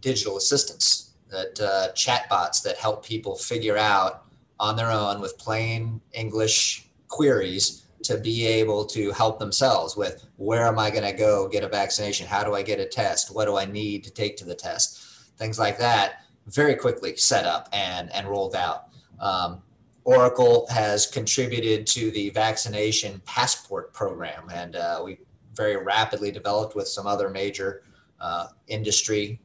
digital 0.00 0.36
assistants, 0.36 1.10
that 1.30 1.60
uh, 1.60 1.92
chatbots 1.92 2.62
that 2.62 2.76
help 2.76 3.04
people 3.04 3.36
figure 3.36 3.76
out 3.76 4.24
on 4.58 4.76
their 4.76 4.90
own 4.90 5.20
with 5.20 5.38
plain 5.38 6.00
English 6.12 6.88
queries 7.08 7.86
to 8.02 8.16
be 8.16 8.46
able 8.46 8.84
to 8.86 9.10
help 9.12 9.38
themselves 9.38 9.96
with 9.96 10.26
where 10.36 10.66
am 10.66 10.78
I 10.78 10.90
going 10.90 11.04
to 11.04 11.12
go 11.12 11.48
get 11.48 11.64
a 11.64 11.68
vaccination? 11.68 12.26
How 12.26 12.42
do 12.42 12.54
I 12.54 12.62
get 12.62 12.80
a 12.80 12.86
test? 12.86 13.34
What 13.34 13.44
do 13.44 13.56
I 13.56 13.64
need 13.64 14.04
to 14.04 14.10
take 14.10 14.36
to 14.38 14.44
the 14.44 14.54
test? 14.54 15.02
Things 15.36 15.58
like 15.58 15.78
that 15.78 16.24
very 16.46 16.74
quickly 16.74 17.16
set 17.16 17.44
up 17.44 17.68
and, 17.72 18.12
and 18.12 18.26
rolled 18.26 18.56
out. 18.56 18.88
Um, 19.20 19.62
Oracle 20.04 20.66
has 20.70 21.06
contributed 21.06 21.86
to 21.88 22.10
the 22.10 22.30
vaccination 22.30 23.20
passport 23.26 23.92
program, 23.92 24.48
and 24.52 24.76
uh, 24.76 25.02
we 25.04 25.18
very 25.54 25.76
rapidly 25.76 26.30
developed 26.30 26.74
with 26.74 26.88
some 26.88 27.06
other 27.06 27.28
major 27.28 27.82
uh, 28.18 28.48
industry 28.66 29.40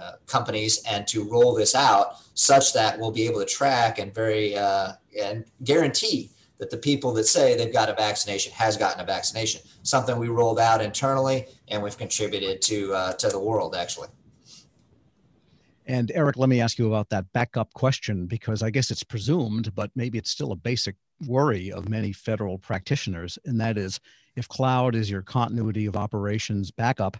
uh, 0.00 0.12
companies 0.26 0.82
and 0.88 1.06
to 1.08 1.24
roll 1.24 1.54
this 1.54 1.74
out 1.74 2.16
such 2.34 2.72
that 2.72 2.98
we'll 2.98 3.10
be 3.10 3.26
able 3.26 3.40
to 3.40 3.46
track 3.46 3.98
and 3.98 4.14
very 4.14 4.56
uh, 4.56 4.92
and 5.20 5.44
guarantee 5.62 6.30
that 6.58 6.70
the 6.70 6.76
people 6.76 7.12
that 7.12 7.24
say 7.24 7.56
they've 7.56 7.72
got 7.72 7.88
a 7.88 7.94
vaccination 7.94 8.52
has 8.52 8.76
gotten 8.76 9.00
a 9.00 9.04
vaccination. 9.04 9.60
Something 9.82 10.18
we 10.18 10.28
rolled 10.28 10.58
out 10.58 10.80
internally 10.82 11.46
and 11.68 11.82
we've 11.82 11.98
contributed 11.98 12.62
to 12.62 12.94
uh, 12.94 13.12
to 13.14 13.28
the 13.28 13.38
world 13.38 13.74
actually. 13.74 14.08
And 15.86 16.10
Eric, 16.14 16.36
let 16.38 16.48
me 16.48 16.60
ask 16.60 16.78
you 16.78 16.86
about 16.86 17.10
that 17.10 17.30
backup 17.32 17.72
question 17.74 18.26
because 18.26 18.62
I 18.62 18.70
guess 18.70 18.90
it's 18.90 19.02
presumed, 19.02 19.74
but 19.74 19.90
maybe 19.94 20.16
it's 20.16 20.30
still 20.30 20.52
a 20.52 20.56
basic 20.56 20.96
worry 21.26 21.70
of 21.70 21.88
many 21.88 22.12
federal 22.12 22.58
practitioners. 22.58 23.38
And 23.44 23.60
that 23.60 23.76
is 23.76 24.00
if 24.36 24.48
cloud 24.48 24.94
is 24.94 25.10
your 25.10 25.22
continuity 25.22 25.86
of 25.86 25.96
operations 25.96 26.70
backup, 26.70 27.18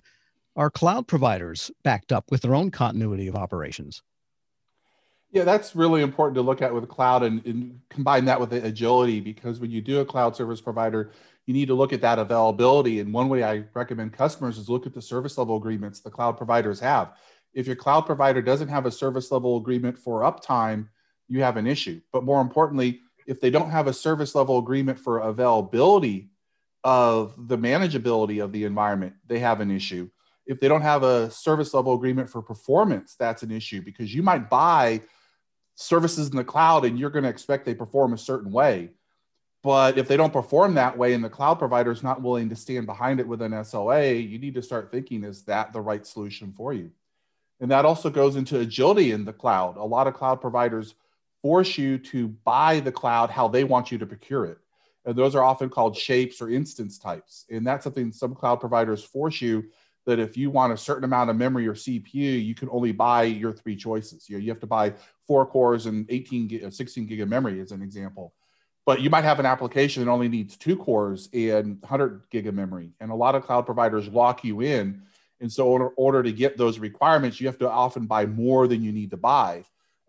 are 0.56 0.70
cloud 0.70 1.06
providers 1.06 1.70
backed 1.82 2.12
up 2.12 2.30
with 2.30 2.42
their 2.42 2.54
own 2.54 2.70
continuity 2.70 3.26
of 3.26 3.36
operations? 3.36 4.02
Yeah, 5.30 5.42
that's 5.42 5.74
really 5.74 6.02
important 6.02 6.36
to 6.36 6.42
look 6.42 6.62
at 6.62 6.72
with 6.72 6.88
cloud 6.88 7.24
and, 7.24 7.44
and, 7.44 7.80
combine 7.90 8.24
that 8.26 8.38
with 8.38 8.50
the 8.50 8.64
agility 8.64 9.18
because 9.18 9.58
when 9.58 9.70
you 9.70 9.80
do 9.80 9.98
a 9.98 10.04
cloud 10.04 10.36
service 10.36 10.60
provider, 10.60 11.10
you 11.46 11.54
need 11.54 11.66
to 11.66 11.74
look 11.74 11.92
at 11.92 12.00
that 12.02 12.20
availability. 12.20 13.00
And 13.00 13.12
one 13.12 13.28
way 13.28 13.42
I 13.42 13.64
recommend 13.74 14.12
customers 14.12 14.58
is 14.58 14.68
look 14.68 14.86
at 14.86 14.94
the 14.94 15.02
service 15.02 15.36
level 15.36 15.56
agreements 15.56 16.00
the 16.00 16.10
cloud 16.10 16.36
providers 16.36 16.78
have 16.80 17.14
if 17.54 17.66
your 17.66 17.76
cloud 17.76 18.02
provider 18.02 18.42
doesn't 18.42 18.68
have 18.68 18.84
a 18.84 18.90
service 18.90 19.30
level 19.30 19.56
agreement 19.56 19.98
for 19.98 20.22
uptime, 20.22 20.88
you 21.28 21.42
have 21.42 21.56
an 21.56 21.66
issue. 21.66 22.00
But 22.12 22.24
more 22.24 22.40
importantly, 22.40 23.00
if 23.26 23.40
they 23.40 23.50
don't 23.50 23.70
have 23.70 23.86
a 23.86 23.92
service 23.92 24.34
level 24.34 24.58
agreement 24.58 24.98
for 24.98 25.20
availability 25.20 26.30
of 26.82 27.48
the 27.48 27.56
manageability 27.56 28.42
of 28.42 28.52
the 28.52 28.64
environment, 28.64 29.14
they 29.26 29.38
have 29.38 29.60
an 29.60 29.70
issue. 29.70 30.10
If 30.46 30.60
they 30.60 30.68
don't 30.68 30.82
have 30.82 31.02
a 31.02 31.30
service 31.30 31.72
level 31.72 31.94
agreement 31.94 32.28
for 32.28 32.42
performance, 32.42 33.16
that's 33.18 33.42
an 33.42 33.50
issue 33.50 33.80
because 33.80 34.14
you 34.14 34.22
might 34.22 34.50
buy 34.50 35.00
services 35.74 36.28
in 36.28 36.36
the 36.36 36.44
cloud 36.44 36.84
and 36.84 36.98
you're 36.98 37.10
going 37.10 37.24
to 37.24 37.30
expect 37.30 37.64
they 37.64 37.74
perform 37.74 38.12
a 38.12 38.18
certain 38.18 38.52
way. 38.52 38.90
But 39.62 39.96
if 39.96 40.06
they 40.08 40.18
don't 40.18 40.32
perform 40.32 40.74
that 40.74 40.98
way 40.98 41.14
and 41.14 41.24
the 41.24 41.30
cloud 41.30 41.58
provider 41.58 41.90
is 41.90 42.02
not 42.02 42.20
willing 42.20 42.50
to 42.50 42.56
stand 42.56 42.84
behind 42.84 43.18
it 43.18 43.26
with 43.26 43.40
an 43.40 43.52
SLA, 43.52 44.28
you 44.28 44.38
need 44.38 44.54
to 44.54 44.62
start 44.62 44.90
thinking 44.90 45.24
is 45.24 45.42
that 45.44 45.72
the 45.72 45.80
right 45.80 46.06
solution 46.06 46.52
for 46.54 46.74
you? 46.74 46.90
And 47.60 47.70
that 47.70 47.86
also 47.86 48.10
goes 48.10 48.36
into 48.36 48.60
agility 48.60 49.12
in 49.12 49.24
the 49.24 49.32
cloud. 49.32 49.78
A 49.78 49.82
lot 49.82 50.06
of 50.06 50.12
cloud 50.12 50.42
providers 50.42 50.94
force 51.40 51.78
you 51.78 51.96
to 51.98 52.28
buy 52.28 52.80
the 52.80 52.92
cloud 52.92 53.30
how 53.30 53.48
they 53.48 53.64
want 53.64 53.90
you 53.90 53.96
to 53.98 54.06
procure 54.06 54.44
it. 54.44 54.58
And 55.06 55.16
those 55.16 55.34
are 55.34 55.42
often 55.42 55.70
called 55.70 55.96
shapes 55.96 56.42
or 56.42 56.50
instance 56.50 56.98
types. 56.98 57.46
And 57.50 57.66
that's 57.66 57.84
something 57.84 58.12
some 58.12 58.34
cloud 58.34 58.60
providers 58.60 59.02
force 59.02 59.40
you 59.40 59.64
that 60.06 60.18
if 60.18 60.36
you 60.36 60.50
want 60.50 60.72
a 60.72 60.76
certain 60.76 61.04
amount 61.04 61.30
of 61.30 61.36
memory 61.36 61.66
or 61.66 61.74
CPU, 61.74 62.44
you 62.44 62.54
can 62.54 62.68
only 62.70 62.92
buy 62.92 63.24
your 63.24 63.52
three 63.52 63.76
choices. 63.76 64.28
You, 64.28 64.36
know, 64.36 64.42
you 64.42 64.50
have 64.50 64.60
to 64.60 64.66
buy 64.66 64.94
four 65.26 65.46
cores 65.46 65.86
and 65.86 66.06
18 66.08 66.48
gig, 66.48 66.64
uh, 66.64 66.70
16 66.70 67.06
gig 67.06 67.20
of 67.20 67.28
memory 67.28 67.60
as 67.60 67.72
an 67.72 67.82
example. 67.82 68.34
But 68.86 69.00
you 69.00 69.08
might 69.08 69.24
have 69.24 69.40
an 69.40 69.46
application 69.46 70.04
that 70.04 70.10
only 70.10 70.28
needs 70.28 70.58
two 70.58 70.76
cores 70.76 71.30
and 71.32 71.80
100 71.80 72.24
gig 72.30 72.46
of 72.46 72.54
memory. 72.54 72.90
And 73.00 73.10
a 73.10 73.14
lot 73.14 73.34
of 73.34 73.44
cloud 73.44 73.64
providers 73.64 74.08
lock 74.08 74.44
you 74.44 74.60
in 74.60 75.02
and 75.40 75.52
so, 75.52 75.76
in 75.76 75.90
order 75.96 76.22
to 76.22 76.32
get 76.32 76.56
those 76.56 76.78
requirements, 76.78 77.40
you 77.40 77.46
have 77.48 77.58
to 77.58 77.70
often 77.70 78.06
buy 78.06 78.26
more 78.26 78.66
than 78.66 78.82
you 78.82 78.92
need 78.92 79.10
to 79.10 79.16
buy. 79.16 79.64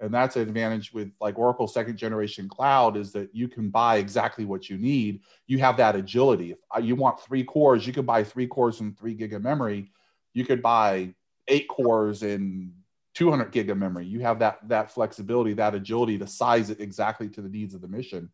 And 0.05 0.13
that's 0.13 0.35
an 0.35 0.43
advantage 0.43 0.93
with 0.93 1.12
like 1.19 1.39
Oracle 1.39 1.67
second 1.67 1.97
generation 1.97 2.47
cloud 2.47 2.95
is 2.95 3.12
that 3.13 3.33
you 3.33 3.47
can 3.47 3.69
buy 3.69 3.97
exactly 3.97 4.45
what 4.45 4.69
you 4.69 4.77
need. 4.77 5.21
You 5.47 5.57
have 5.59 5.77
that 5.77 5.95
agility. 5.95 6.51
If 6.51 6.57
uh, 6.75 6.79
you 6.79 6.95
want 6.95 7.19
three 7.19 7.43
cores, 7.43 7.88
you 7.88 7.91
could 7.91 8.05
buy 8.05 8.24
three 8.24 8.45
cores 8.45 8.79
and 8.81 8.97
three 8.97 9.15
gig 9.15 9.33
of 9.33 9.41
memory. 9.41 9.91
You 10.33 10.45
could 10.45 10.62
buy 10.62 11.15
eight 11.47 11.67
cores 11.67 12.21
and 12.21 12.71
200 13.15 13.51
gig 13.51 13.71
of 13.71 13.77
memory. 13.79 14.05
You 14.05 14.19
have 14.19 14.38
that 14.39 14.59
that 14.67 14.91
flexibility, 14.91 15.53
that 15.53 15.74
agility 15.74 16.19
to 16.19 16.27
size 16.27 16.69
it 16.69 16.79
exactly 16.79 17.27
to 17.29 17.41
the 17.41 17.50
needs 17.50 17.74
of 17.74 17.81
the 17.81 17.88
mission. 17.88 18.29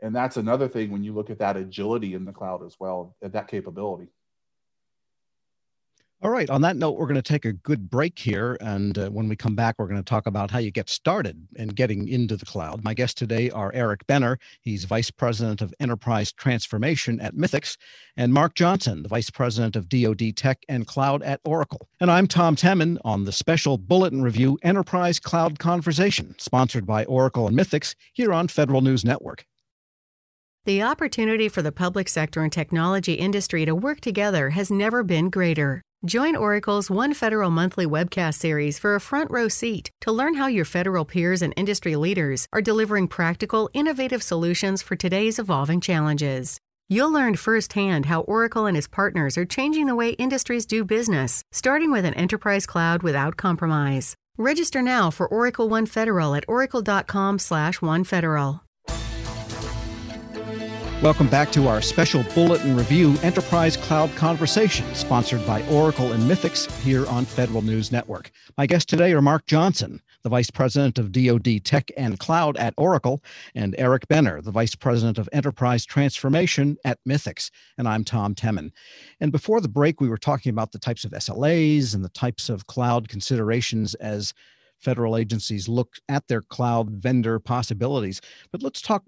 And 0.00 0.16
that's 0.16 0.36
another 0.36 0.66
thing 0.66 0.90
when 0.90 1.04
you 1.04 1.14
look 1.14 1.30
at 1.30 1.38
that 1.38 1.56
agility 1.56 2.14
in 2.14 2.24
the 2.24 2.32
cloud 2.32 2.66
as 2.66 2.74
well, 2.80 3.14
that 3.22 3.46
capability. 3.46 4.08
All 6.22 6.30
right. 6.30 6.48
On 6.50 6.60
that 6.60 6.76
note, 6.76 6.92
we're 6.92 7.06
going 7.06 7.16
to 7.16 7.22
take 7.22 7.44
a 7.44 7.52
good 7.52 7.90
break 7.90 8.16
here. 8.16 8.56
And 8.60 8.96
uh, 8.96 9.08
when 9.08 9.28
we 9.28 9.34
come 9.34 9.56
back, 9.56 9.74
we're 9.76 9.88
going 9.88 9.96
to 9.96 10.08
talk 10.08 10.28
about 10.28 10.52
how 10.52 10.60
you 10.60 10.70
get 10.70 10.88
started 10.88 11.48
in 11.56 11.70
getting 11.70 12.06
into 12.06 12.36
the 12.36 12.46
cloud. 12.46 12.84
My 12.84 12.94
guests 12.94 13.14
today 13.14 13.50
are 13.50 13.72
Eric 13.74 14.06
Benner. 14.06 14.38
He's 14.60 14.84
Vice 14.84 15.10
President 15.10 15.60
of 15.60 15.74
Enterprise 15.80 16.30
Transformation 16.30 17.20
at 17.20 17.34
Mythics, 17.34 17.76
and 18.16 18.32
Mark 18.32 18.54
Johnson, 18.54 19.02
the 19.02 19.08
Vice 19.08 19.30
President 19.30 19.74
of 19.74 19.88
DoD 19.88 20.36
Tech 20.36 20.62
and 20.68 20.86
Cloud 20.86 21.24
at 21.24 21.40
Oracle. 21.44 21.88
And 21.98 22.08
I'm 22.08 22.28
Tom 22.28 22.54
Temin 22.54 22.98
on 23.04 23.24
the 23.24 23.32
special 23.32 23.76
Bulletin 23.76 24.22
Review 24.22 24.60
Enterprise 24.62 25.18
Cloud 25.18 25.58
Conversation, 25.58 26.36
sponsored 26.38 26.86
by 26.86 27.04
Oracle 27.06 27.48
and 27.48 27.58
Mythics 27.58 27.96
here 28.12 28.32
on 28.32 28.46
Federal 28.46 28.80
News 28.80 29.04
Network. 29.04 29.44
The 30.66 30.82
opportunity 30.82 31.48
for 31.48 31.62
the 31.62 31.72
public 31.72 32.08
sector 32.08 32.44
and 32.44 32.52
technology 32.52 33.14
industry 33.14 33.64
to 33.64 33.74
work 33.74 34.00
together 34.00 34.50
has 34.50 34.70
never 34.70 35.02
been 35.02 35.28
greater. 35.28 35.82
Join 36.04 36.34
Oracle's 36.34 36.90
One 36.90 37.14
Federal 37.14 37.48
Monthly 37.48 37.86
webcast 37.86 38.34
series 38.34 38.76
for 38.76 38.96
a 38.96 39.00
front 39.00 39.30
row 39.30 39.46
seat 39.46 39.92
to 40.00 40.10
learn 40.10 40.34
how 40.34 40.48
your 40.48 40.64
federal 40.64 41.04
peers 41.04 41.42
and 41.42 41.54
industry 41.56 41.94
leaders 41.94 42.48
are 42.52 42.60
delivering 42.60 43.06
practical, 43.06 43.70
innovative 43.72 44.20
solutions 44.20 44.82
for 44.82 44.96
today's 44.96 45.38
evolving 45.38 45.80
challenges. 45.80 46.58
You'll 46.88 47.12
learn 47.12 47.36
firsthand 47.36 48.06
how 48.06 48.22
Oracle 48.22 48.66
and 48.66 48.76
its 48.76 48.88
partners 48.88 49.38
are 49.38 49.44
changing 49.44 49.86
the 49.86 49.94
way 49.94 50.14
industries 50.14 50.66
do 50.66 50.84
business, 50.84 51.44
starting 51.52 51.92
with 51.92 52.04
an 52.04 52.14
enterprise 52.14 52.66
cloud 52.66 53.04
without 53.04 53.36
compromise. 53.36 54.16
Register 54.36 54.82
now 54.82 55.12
for 55.12 55.28
Oracle 55.28 55.68
One 55.68 55.86
Federal 55.86 56.34
at 56.34 56.44
oracle.com/onefederal. 56.48 58.60
Welcome 61.02 61.26
back 61.26 61.50
to 61.50 61.66
our 61.66 61.82
special 61.82 62.22
Bulletin 62.32 62.76
Review 62.76 63.16
Enterprise 63.24 63.76
Cloud 63.76 64.14
Conversation, 64.14 64.94
sponsored 64.94 65.44
by 65.44 65.66
Oracle 65.66 66.12
and 66.12 66.22
Mythics 66.30 66.70
here 66.82 67.08
on 67.08 67.24
Federal 67.24 67.60
News 67.60 67.90
Network. 67.90 68.30
My 68.56 68.66
guests 68.66 68.86
today 68.86 69.12
are 69.12 69.20
Mark 69.20 69.44
Johnson, 69.46 70.00
the 70.22 70.28
Vice 70.28 70.52
President 70.52 71.00
of 71.00 71.10
DoD 71.10 71.64
Tech 71.64 71.90
and 71.96 72.20
Cloud 72.20 72.56
at 72.56 72.72
Oracle, 72.76 73.20
and 73.56 73.74
Eric 73.78 74.06
Benner, 74.06 74.40
the 74.40 74.52
Vice 74.52 74.76
President 74.76 75.18
of 75.18 75.28
Enterprise 75.32 75.84
Transformation 75.84 76.76
at 76.84 77.00
Mythics. 77.04 77.50
And 77.76 77.88
I'm 77.88 78.04
Tom 78.04 78.36
Temin. 78.36 78.70
And 79.20 79.32
before 79.32 79.60
the 79.60 79.66
break, 79.66 80.00
we 80.00 80.08
were 80.08 80.16
talking 80.16 80.50
about 80.50 80.70
the 80.70 80.78
types 80.78 81.04
of 81.04 81.10
SLAs 81.10 81.96
and 81.96 82.04
the 82.04 82.10
types 82.10 82.48
of 82.48 82.68
cloud 82.68 83.08
considerations 83.08 83.94
as 83.96 84.34
federal 84.78 85.16
agencies 85.16 85.68
look 85.68 85.96
at 86.08 86.28
their 86.28 86.42
cloud 86.42 86.90
vendor 86.90 87.40
possibilities. 87.40 88.20
But 88.52 88.62
let's 88.62 88.80
talk 88.80 89.02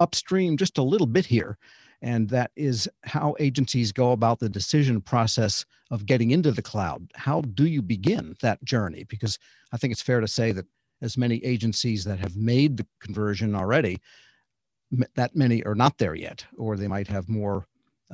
upstream 0.00 0.56
just 0.56 0.78
a 0.78 0.82
little 0.82 1.06
bit 1.06 1.26
here. 1.26 1.58
And 2.00 2.28
that 2.28 2.52
is 2.54 2.88
how 3.04 3.34
agencies 3.40 3.90
go 3.90 4.12
about 4.12 4.38
the 4.38 4.48
decision 4.48 5.00
process 5.00 5.64
of 5.90 6.06
getting 6.06 6.30
into 6.30 6.52
the 6.52 6.62
cloud. 6.62 7.10
How 7.14 7.40
do 7.40 7.66
you 7.66 7.82
begin 7.82 8.36
that 8.40 8.62
journey? 8.62 9.04
Because 9.04 9.38
I 9.72 9.78
think 9.78 9.92
it's 9.92 10.02
fair 10.02 10.20
to 10.20 10.28
say 10.28 10.52
that 10.52 10.66
as 11.02 11.16
many 11.16 11.44
agencies 11.44 12.04
that 12.04 12.20
have 12.20 12.36
made 12.36 12.76
the 12.76 12.86
conversion 13.00 13.54
already, 13.54 13.98
that 15.16 15.34
many 15.34 15.62
are 15.64 15.74
not 15.74 15.98
there 15.98 16.14
yet, 16.14 16.44
or 16.56 16.76
they 16.76 16.88
might 16.88 17.08
have 17.08 17.28
more 17.28 17.66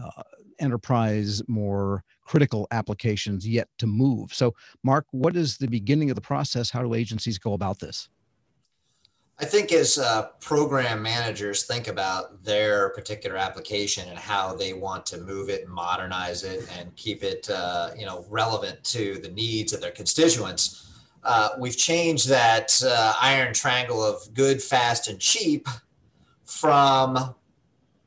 uh, 0.03 0.23
enterprise, 0.59 1.43
more 1.49 2.05
critical 2.25 2.67
applications 2.71 3.47
yet 3.47 3.69
to 3.79 3.87
move. 3.87 4.33
So, 4.33 4.55
Mark, 4.83 5.07
what 5.11 5.37
is 5.37 5.59
the 5.59 5.69
beginning 5.69 6.11
of 6.11 6.17
the 6.17 6.21
process? 6.23 6.71
How 6.71 6.83
do 6.83 6.95
agencies 6.95 7.39
go 7.39 7.53
about 7.53 7.81
this? 7.81 8.09
I 9.41 9.45
think 9.45 9.73
as 9.73 9.99
uh, 9.99 10.29
program 10.41 11.03
managers 11.03 11.65
think 11.65 11.89
about 11.89 12.45
their 12.45 12.91
particular 12.91 13.37
application 13.37 14.09
and 14.09 14.19
how 14.19 14.55
they 14.55 14.73
want 14.75 15.05
to 15.07 15.19
move 15.19 15.49
it 15.49 15.63
and 15.63 15.71
modernize 15.71 16.45
it 16.45 16.69
and 16.79 16.95
keep 16.95 17.25
it, 17.25 17.51
uh, 17.51 17.91
you 17.97 18.07
know, 18.07 18.25
relevant 18.29 18.85
to 18.85 19.19
the 19.19 19.31
needs 19.31 19.73
of 19.73 19.81
their 19.81 19.91
constituents, 19.91 20.89
uh, 21.25 21.51
we've 21.59 21.77
changed 21.77 22.29
that 22.29 22.81
uh, 22.87 23.15
iron 23.21 23.53
triangle 23.53 24.05
of 24.05 24.23
good, 24.35 24.63
fast, 24.63 25.09
and 25.09 25.19
cheap 25.19 25.67
from 26.45 27.35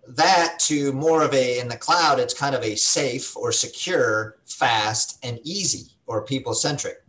that 0.08 0.58
to 0.60 0.94
more 0.94 1.24
of 1.24 1.34
a 1.34 1.60
in 1.60 1.68
the 1.68 1.76
cloud. 1.76 2.20
It's 2.20 2.34
kind 2.34 2.56
of 2.56 2.64
a 2.64 2.76
safe 2.76 3.36
or 3.36 3.52
secure, 3.52 4.38
fast, 4.46 5.20
and 5.24 5.40
easy 5.44 5.92
or 6.06 6.24
people 6.24 6.54
centric 6.54 7.00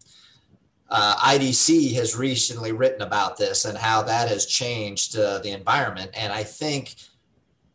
uh, 0.90 1.16
IDC 1.16 1.94
has 1.94 2.16
recently 2.16 2.72
written 2.72 3.02
about 3.02 3.36
this 3.36 3.64
and 3.64 3.76
how 3.76 4.02
that 4.02 4.28
has 4.28 4.46
changed 4.46 5.18
uh, 5.18 5.38
the 5.38 5.50
environment. 5.50 6.10
And 6.14 6.32
I 6.32 6.42
think 6.42 6.94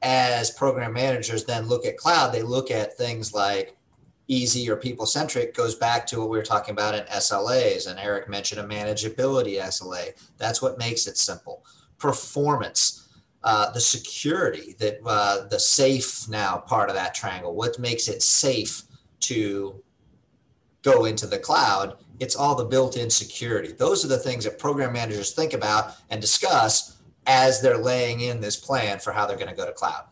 as 0.02 0.52
program 0.52 0.94
managers 0.94 1.46
then 1.46 1.68
look 1.68 1.86
at 1.86 1.98
cloud, 1.98 2.34
they 2.34 2.42
look 2.42 2.72
at 2.72 2.98
things 2.98 3.34
like 3.34 3.78
easy 4.28 4.70
or 4.70 4.76
people 4.76 5.06
centric 5.06 5.54
goes 5.54 5.76
back 5.76 6.08
to 6.08 6.20
what 6.20 6.30
we 6.30 6.38
were 6.38 6.44
talking 6.44 6.74
about 6.74 6.96
in 6.96 7.04
SLAs. 7.06 7.90
And 7.90 8.00
Eric 8.00 8.30
mentioned 8.30 8.62
a 8.62 8.68
manageability 8.68 9.62
SLA. 9.62 10.12
That's 10.38 10.62
what 10.62 10.78
makes 10.78 11.08
it 11.08 11.18
simple. 11.18 11.64
Performance, 11.98 13.08
uh, 13.44 13.72
the 13.72 13.80
security, 13.80 14.76
that 14.80 15.00
uh, 15.06 15.48
the 15.48 15.60
safe 15.60 16.28
now 16.30 16.58
part 16.58 16.90
of 16.90 16.96
that 16.96 17.14
triangle. 17.14 17.56
What 17.56 17.78
makes 17.80 18.08
it 18.08 18.24
safe 18.24 18.84
to 19.22 19.82
go 20.82 21.06
into 21.06 21.28
the 21.28 21.40
cloud? 21.40 21.98
It's 22.20 22.36
all 22.36 22.56
the 22.56 22.66
built-in 22.66 23.10
security. 23.10 23.72
Those 23.72 24.06
are 24.06 24.08
the 24.08 24.18
things 24.18 24.44
that 24.46 24.60
program 24.60 24.94
managers 24.94 25.34
think 25.34 25.54
about 25.54 25.96
and 26.10 26.22
discuss 26.22 26.98
as 27.26 27.62
they're 27.62 27.78
laying 27.78 28.22
in 28.22 28.42
this 28.42 28.56
plan 28.56 29.00
for 29.00 29.12
how 29.12 29.26
they're 29.26 29.38
going 29.38 29.50
to 29.50 29.56
go 29.56 29.66
to 29.66 29.72
cloud. 29.72 30.06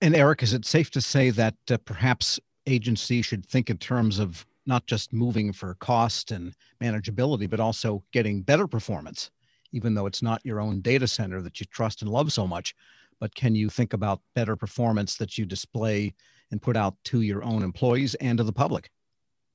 And 0.00 0.14
Eric, 0.14 0.42
is 0.42 0.52
it 0.52 0.64
safe 0.64 0.90
to 0.92 1.00
say 1.00 1.30
that 1.30 1.54
uh, 1.70 1.78
perhaps 1.84 2.40
agencies 2.66 3.26
should 3.26 3.46
think 3.46 3.70
in 3.70 3.78
terms 3.78 4.18
of 4.18 4.44
not 4.66 4.86
just 4.86 5.12
moving 5.12 5.52
for 5.52 5.74
cost 5.74 6.30
and 6.30 6.54
manageability, 6.82 7.48
but 7.48 7.60
also 7.60 8.02
getting 8.12 8.42
better 8.42 8.66
performance, 8.66 9.30
even 9.72 9.94
though 9.94 10.06
it's 10.06 10.22
not 10.22 10.44
your 10.44 10.60
own 10.60 10.80
data 10.80 11.06
center 11.06 11.42
that 11.42 11.60
you 11.60 11.66
trust 11.66 12.02
and 12.02 12.10
love 12.10 12.32
so 12.32 12.46
much? 12.46 12.74
But 13.20 13.34
can 13.34 13.54
you 13.54 13.68
think 13.68 13.92
about 13.92 14.20
better 14.34 14.56
performance 14.56 15.16
that 15.16 15.38
you 15.38 15.46
display 15.46 16.14
and 16.50 16.60
put 16.60 16.76
out 16.76 16.96
to 17.04 17.20
your 17.20 17.42
own 17.44 17.62
employees 17.62 18.14
and 18.16 18.38
to 18.38 18.44
the 18.44 18.52
public? 18.52 18.90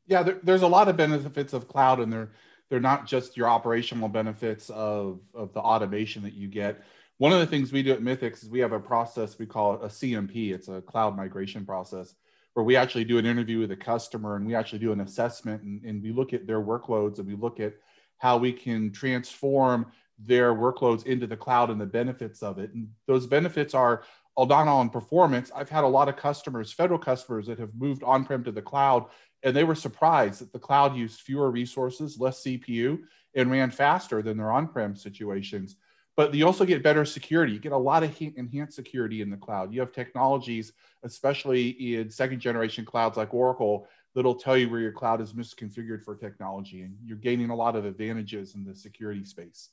Yeah, 0.10 0.24
there, 0.24 0.40
there's 0.44 0.64
a 0.64 0.68
lot 0.68 0.90
of 0.90 0.98
benefits 0.98 1.54
of 1.54 1.68
cloud, 1.68 2.00
and 2.00 2.12
they're 2.12 2.32
they're 2.70 2.80
not 2.80 3.08
just 3.08 3.38
your 3.38 3.48
operational 3.48 4.10
benefits 4.10 4.70
of 4.72 5.22
of 5.34 5.54
the 5.54 5.60
automation 5.60 6.24
that 6.24 6.34
you 6.34 6.48
get. 6.48 6.84
One 7.20 7.32
of 7.32 7.40
the 7.40 7.46
things 7.46 7.72
we 7.72 7.84
do 7.84 7.92
at 7.92 8.02
Mythics 8.02 8.44
is 8.44 8.50
we 8.50 8.60
have 8.60 8.72
a 8.72 8.80
process 8.80 9.38
we 9.38 9.46
call 9.46 9.74
a 9.76 9.88
CMP. 9.88 10.54
It's 10.54 10.68
a 10.68 10.82
cloud 10.82 11.16
migration 11.16 11.66
process 11.66 12.16
where 12.54 12.64
we 12.64 12.76
actually 12.76 13.04
do 13.04 13.18
an 13.18 13.26
interview 13.26 13.60
with 13.60 13.72
a 13.72 13.76
customer 13.76 14.36
and 14.36 14.48
we 14.48 14.56
actually 14.56 14.80
do 14.80 14.92
an 14.92 15.02
assessment 15.02 15.62
and, 15.62 15.84
and 15.84 16.02
we 16.02 16.12
look 16.12 16.34
at 16.34 16.48
their 16.48 16.62
workloads 16.62 17.20
and 17.20 17.28
we 17.28 17.36
look 17.36 17.60
at 17.60 17.74
how 18.18 18.38
we 18.38 18.54
can 18.54 18.92
transform 18.92 19.92
their 20.18 20.54
workloads 20.54 21.06
into 21.06 21.28
the 21.28 21.38
cloud 21.38 21.70
and 21.70 21.80
the 21.80 21.86
benefits 21.86 22.42
of 22.42 22.58
it. 22.58 22.74
And 22.74 22.88
those 23.06 23.28
benefits 23.28 23.74
are 23.74 24.04
all 24.36 24.46
not 24.46 24.68
on 24.68 24.90
performance. 24.90 25.52
I've 25.54 25.70
had 25.70 25.84
a 25.84 25.88
lot 25.88 26.08
of 26.08 26.16
customers, 26.16 26.72
federal 26.72 27.00
customers, 27.00 27.48
that 27.48 27.60
have 27.60 27.76
moved 27.78 28.04
on-prem 28.04 28.46
to 28.46 28.52
the 28.52 28.62
cloud 28.62 29.06
and 29.44 29.56
they 29.56 29.64
were 29.64 29.76
surprised 29.76 30.42
that 30.42 30.52
the 30.52 30.60
cloud 30.60 30.96
used 30.96 31.22
fewer 31.22 31.50
resources, 31.52 32.20
less 32.20 32.44
CPU, 32.44 33.00
and 33.36 33.52
ran 33.52 33.72
faster 33.72 34.22
than 34.22 34.38
their 34.38 34.52
on-prem 34.52 34.96
situations. 34.96 35.76
But 36.16 36.34
you 36.34 36.46
also 36.46 36.66
get 36.66 36.84
better 36.84 37.06
security. 37.06 37.54
You 37.54 37.60
get 37.60 37.72
a 37.72 37.78
lot 37.78 38.04
of 38.04 38.22
enhanced 38.22 38.76
security 38.76 39.22
in 39.22 39.30
the 39.30 39.38
cloud. 39.38 39.74
You 39.74 39.80
have 39.80 39.94
technologies, 39.94 40.74
especially 41.04 41.96
in 41.96 42.10
second 42.10 42.42
generation 42.42 42.84
clouds 42.84 43.16
like 43.16 43.34
Oracle, 43.34 43.88
that'll 44.16 44.36
tell 44.36 44.58
you 44.58 44.70
where 44.70 44.82
your 44.82 44.92
cloud 44.92 45.22
is 45.22 45.34
misconfigured 45.34 46.04
for 46.04 46.16
technology. 46.16 46.82
And 46.82 46.98
you're 47.06 47.18
gaining 47.18 47.52
a 47.52 47.56
lot 47.56 47.78
of 47.78 47.86
advantages 47.86 48.56
in 48.56 48.66
the 48.66 48.76
security 48.76 49.24
space 49.24 49.70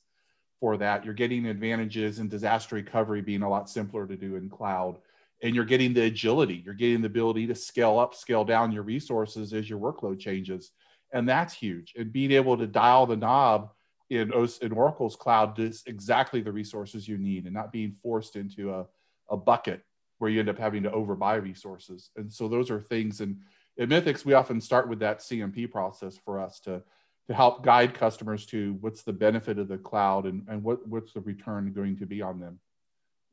for 0.61 0.77
that. 0.77 1.03
You're 1.03 1.13
getting 1.13 1.47
advantages 1.47 2.19
in 2.19 2.29
disaster 2.29 2.75
recovery 2.75 3.21
being 3.21 3.41
a 3.41 3.49
lot 3.49 3.69
simpler 3.69 4.07
to 4.07 4.15
do 4.15 4.35
in 4.37 4.49
cloud 4.49 4.99
and 5.41 5.55
you're 5.55 5.65
getting 5.65 5.93
the 5.93 6.03
agility 6.03 6.61
you're 6.65 6.73
getting 6.73 7.01
the 7.01 7.07
ability 7.07 7.47
to 7.47 7.55
scale 7.55 7.99
up 7.99 8.15
scale 8.15 8.43
down 8.43 8.71
your 8.71 8.83
resources 8.83 9.53
as 9.53 9.69
your 9.69 9.79
workload 9.79 10.19
changes. 10.19 10.71
And 11.13 11.27
that's 11.27 11.53
huge. 11.53 11.93
And 11.97 12.11
being 12.11 12.33
able 12.33 12.57
to 12.57 12.67
dial 12.67 13.05
the 13.05 13.15
knob 13.15 13.71
in, 14.09 14.31
in 14.61 14.71
oracle's 14.71 15.15
cloud 15.15 15.55
to 15.55 15.73
exactly 15.85 16.41
the 16.41 16.51
resources 16.51 17.07
you 17.07 17.17
need 17.17 17.45
and 17.45 17.53
not 17.53 17.71
being 17.71 17.95
forced 18.03 18.35
into 18.35 18.73
a, 18.73 18.85
a 19.29 19.37
bucket 19.37 19.81
where 20.17 20.29
you 20.29 20.39
end 20.39 20.49
up 20.49 20.57
having 20.57 20.83
to 20.83 20.89
overbuy 20.89 21.41
resources. 21.41 22.09
And 22.17 22.31
so 22.31 22.47
those 22.47 22.71
are 22.71 22.81
things. 22.81 23.21
And 23.21 23.37
at 23.79 23.89
mythics 23.89 24.25
we 24.25 24.33
often 24.33 24.59
start 24.59 24.89
with 24.89 24.99
that 24.99 25.19
cmp 25.19 25.71
process 25.71 26.17
for 26.17 26.39
us 26.39 26.59
to 26.61 26.81
to 27.27 27.33
help 27.33 27.63
guide 27.63 27.93
customers 27.93 28.45
to 28.45 28.77
what's 28.79 29.03
the 29.03 29.13
benefit 29.13 29.59
of 29.59 29.67
the 29.67 29.77
cloud 29.77 30.25
and, 30.25 30.45
and 30.47 30.63
what, 30.63 30.87
what's 30.87 31.11
the 31.11 31.19
return 31.21 31.73
going 31.73 31.97
to 31.97 32.05
be 32.05 32.21
on 32.21 32.39
them 32.39 32.59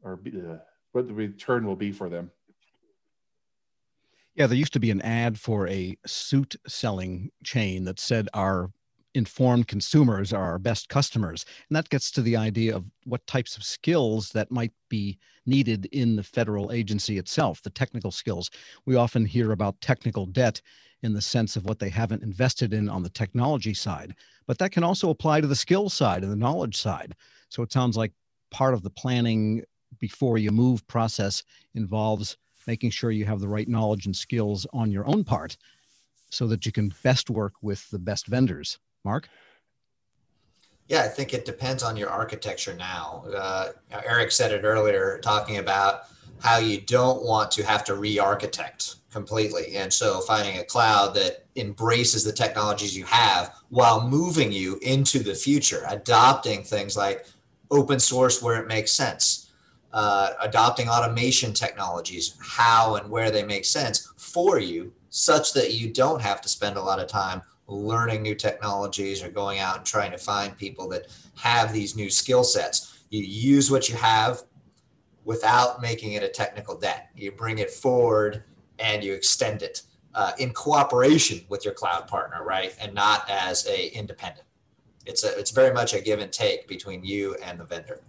or 0.03 0.17
be, 0.17 0.33
uh, 0.33 0.57
what 0.95 1.09
the 1.09 1.15
return 1.15 1.67
will 1.67 1.77
be 1.77 1.93
for 1.93 2.09
them. 2.09 2.31
Yeah, 4.35 4.47
there 4.47 4.57
used 4.57 4.73
to 4.73 4.81
be 4.81 4.91
an 4.91 5.03
ad 5.03 5.39
for 5.39 5.69
a 5.69 5.97
suit 6.07 6.57
selling 6.67 7.31
chain 7.45 7.85
that 7.85 8.01
said 8.01 8.29
our 8.35 8.71
informed 9.15 9.69
consumers 9.69 10.33
are 10.33 10.43
our 10.43 10.59
best 10.59 10.89
customers. 10.89 11.45
And 11.69 11.77
that 11.77 11.89
gets 11.89 12.11
to 12.13 12.23
the 12.23 12.37
idea 12.37 12.75
of 12.75 12.85
what 13.05 13.25
types 13.29 13.57
of 13.57 13.63
skills 13.63 14.31
that 14.31 14.51
might 14.51 14.73
be 14.89 15.19
needed 15.47 15.87
in 15.93 16.17
the 16.17 16.23
federal 16.23 16.73
agency 16.73 17.17
itself, 17.19 17.63
the 17.63 17.71
technical 17.71 18.11
skills. 18.11 18.51
We 18.87 18.97
often 18.97 19.25
hear 19.25 19.53
about 19.53 19.81
technical 19.81 20.27
debt 20.27 20.61
in 21.05 21.13
the 21.13 21.23
sense 21.23 21.55
of 21.55 21.65
what 21.65 21.79
they 21.79 21.91
haven't 21.91 22.25
invested 22.25 22.73
in 22.73 22.89
on 22.89 23.05
the 23.05 23.11
technology 23.11 23.75
side, 23.75 24.17
but 24.47 24.59
that 24.59 24.73
can 24.73 24.83
also 24.83 25.11
apply 25.11 25.43
to 25.43 25.47
the 25.47 25.55
skill 25.55 25.89
side 25.91 26.23
and 26.23 26.33
the 26.33 26.37
knowledge 26.37 26.77
side. 26.77 27.15
So 27.51 27.63
it 27.63 27.73
sounds 27.73 27.97
like 27.97 28.13
part 28.51 28.75
of 28.75 28.83
the 28.83 28.91
planning 28.91 29.63
before 29.99 30.39
you 30.39 30.51
move 30.51 30.87
process 30.87 31.43
involves 31.75 32.37
making 32.67 32.91
sure 32.91 33.11
you 33.11 33.25
have 33.25 33.41
the 33.41 33.49
right 33.49 33.69
knowledge 33.69 34.07
and 34.07 34.17
skills 34.17 34.67
on 34.73 34.91
your 34.91 35.07
own 35.07 35.25
part 35.25 35.57
so 36.31 36.47
that 36.47 36.67
you 36.67 36.73
can 36.73 36.93
best 37.03 37.31
work 37.31 37.55
with 37.63 37.89
the 37.91 37.99
best 37.99 38.27
vendors. 38.27 38.79
Mark? 39.05 39.29
Yeah, 40.89 41.03
I 41.03 41.09
think 41.09 41.33
it 41.33 41.45
depends 41.45 41.83
on 41.83 41.97
your 41.97 42.11
architecture 42.11 42.75
now. 42.75 43.25
Uh, 43.35 43.73
Eric 44.05 44.33
said 44.33 44.53
it 44.53 44.65
earlier, 44.65 45.19
talking 45.23 45.59
about 45.59 46.03
how 46.41 46.59
you 46.59 46.81
don't 46.81 47.25
want 47.25 47.51
to 47.53 47.65
have 47.65 47.85
to 47.85 47.95
re 47.95 48.19
architect 48.19 48.97
completely. 49.11 49.77
And 49.77 49.93
so 49.93 50.21
finding 50.21 50.59
a 50.59 50.65
cloud 50.65 51.15
that 51.15 51.47
embraces 51.57 52.25
the 52.25 52.33
technologies 52.33 52.97
you 52.97 53.05
have 53.05 53.55
while 53.69 54.07
moving 54.07 54.51
you 54.51 54.79
into 54.83 55.21
the 55.21 55.35
future, 55.35 55.85
adopting 55.89 56.65
things 56.65 56.97
like 56.97 57.27
open 57.71 58.01
source 58.01 58.43
where 58.43 58.61
it 58.61 58.67
makes 58.67 58.93
sense 58.93 59.44
uh, 59.95 60.33
adopting 60.41 60.89
automation 60.89 61.53
technologies, 61.53 62.37
how 62.41 62.97
and 62.97 63.09
where 63.09 63.31
they 63.31 63.45
make 63.45 63.65
sense 63.65 64.13
for 64.17 64.59
you, 64.59 64.93
such 65.09 65.53
that 65.53 65.73
you 65.73 65.89
don't 65.89 66.21
have 66.21 66.41
to 66.41 66.49
spend 66.49 66.77
a 66.77 66.83
lot 66.83 66.99
of 66.99 67.07
time 67.07 67.41
learning 67.69 68.21
new 68.21 68.35
technologies 68.35 69.23
or 69.23 69.31
going 69.31 69.61
out 69.61 69.77
and 69.79 69.87
trying 69.87 70.11
to 70.11 70.19
find 70.19 70.59
people 70.59 70.89
that 70.89 71.07
have 71.37 71.73
these 71.73 71.95
new 71.95 72.11
skill 72.11 72.43
sets. 72.43 73.05
You 73.11 73.23
use 73.23 73.71
what 73.71 73.89
you 73.89 73.95
have 73.95 74.43
without 75.25 75.81
making 75.81 76.15
it 76.15 76.25
a 76.25 76.29
technical 76.29 76.77
debt. 76.77 77.11
You 77.17 77.31
bring 77.31 77.59
it 77.59 77.71
forward 77.71 78.43
and 78.81 79.05
you 79.05 79.15
extend 79.15 79.63
it 79.63 79.83
uh, 80.15 80.33
in 80.39 80.53
cooperation 80.53 81.43
with 81.49 81.65
your 81.65 81.73
cloud 81.73 82.09
partner, 82.09 82.45
right? 82.45 82.75
And 82.81 82.95
not 82.95 83.31
as 83.31 83.65
a 83.69 83.97
independent. 83.97 84.47
It's 85.07 85.23
a, 85.23 85.39
it's 85.39 85.53
very 85.53 85.73
much 85.73 85.95
a 85.95 86.01
give 86.01 86.19
and 86.19 86.33
take 86.33 86.67
between 86.67 87.05
you 87.05 87.37
and 87.37 87.61
the 87.61 87.65
vendor. 87.65 88.03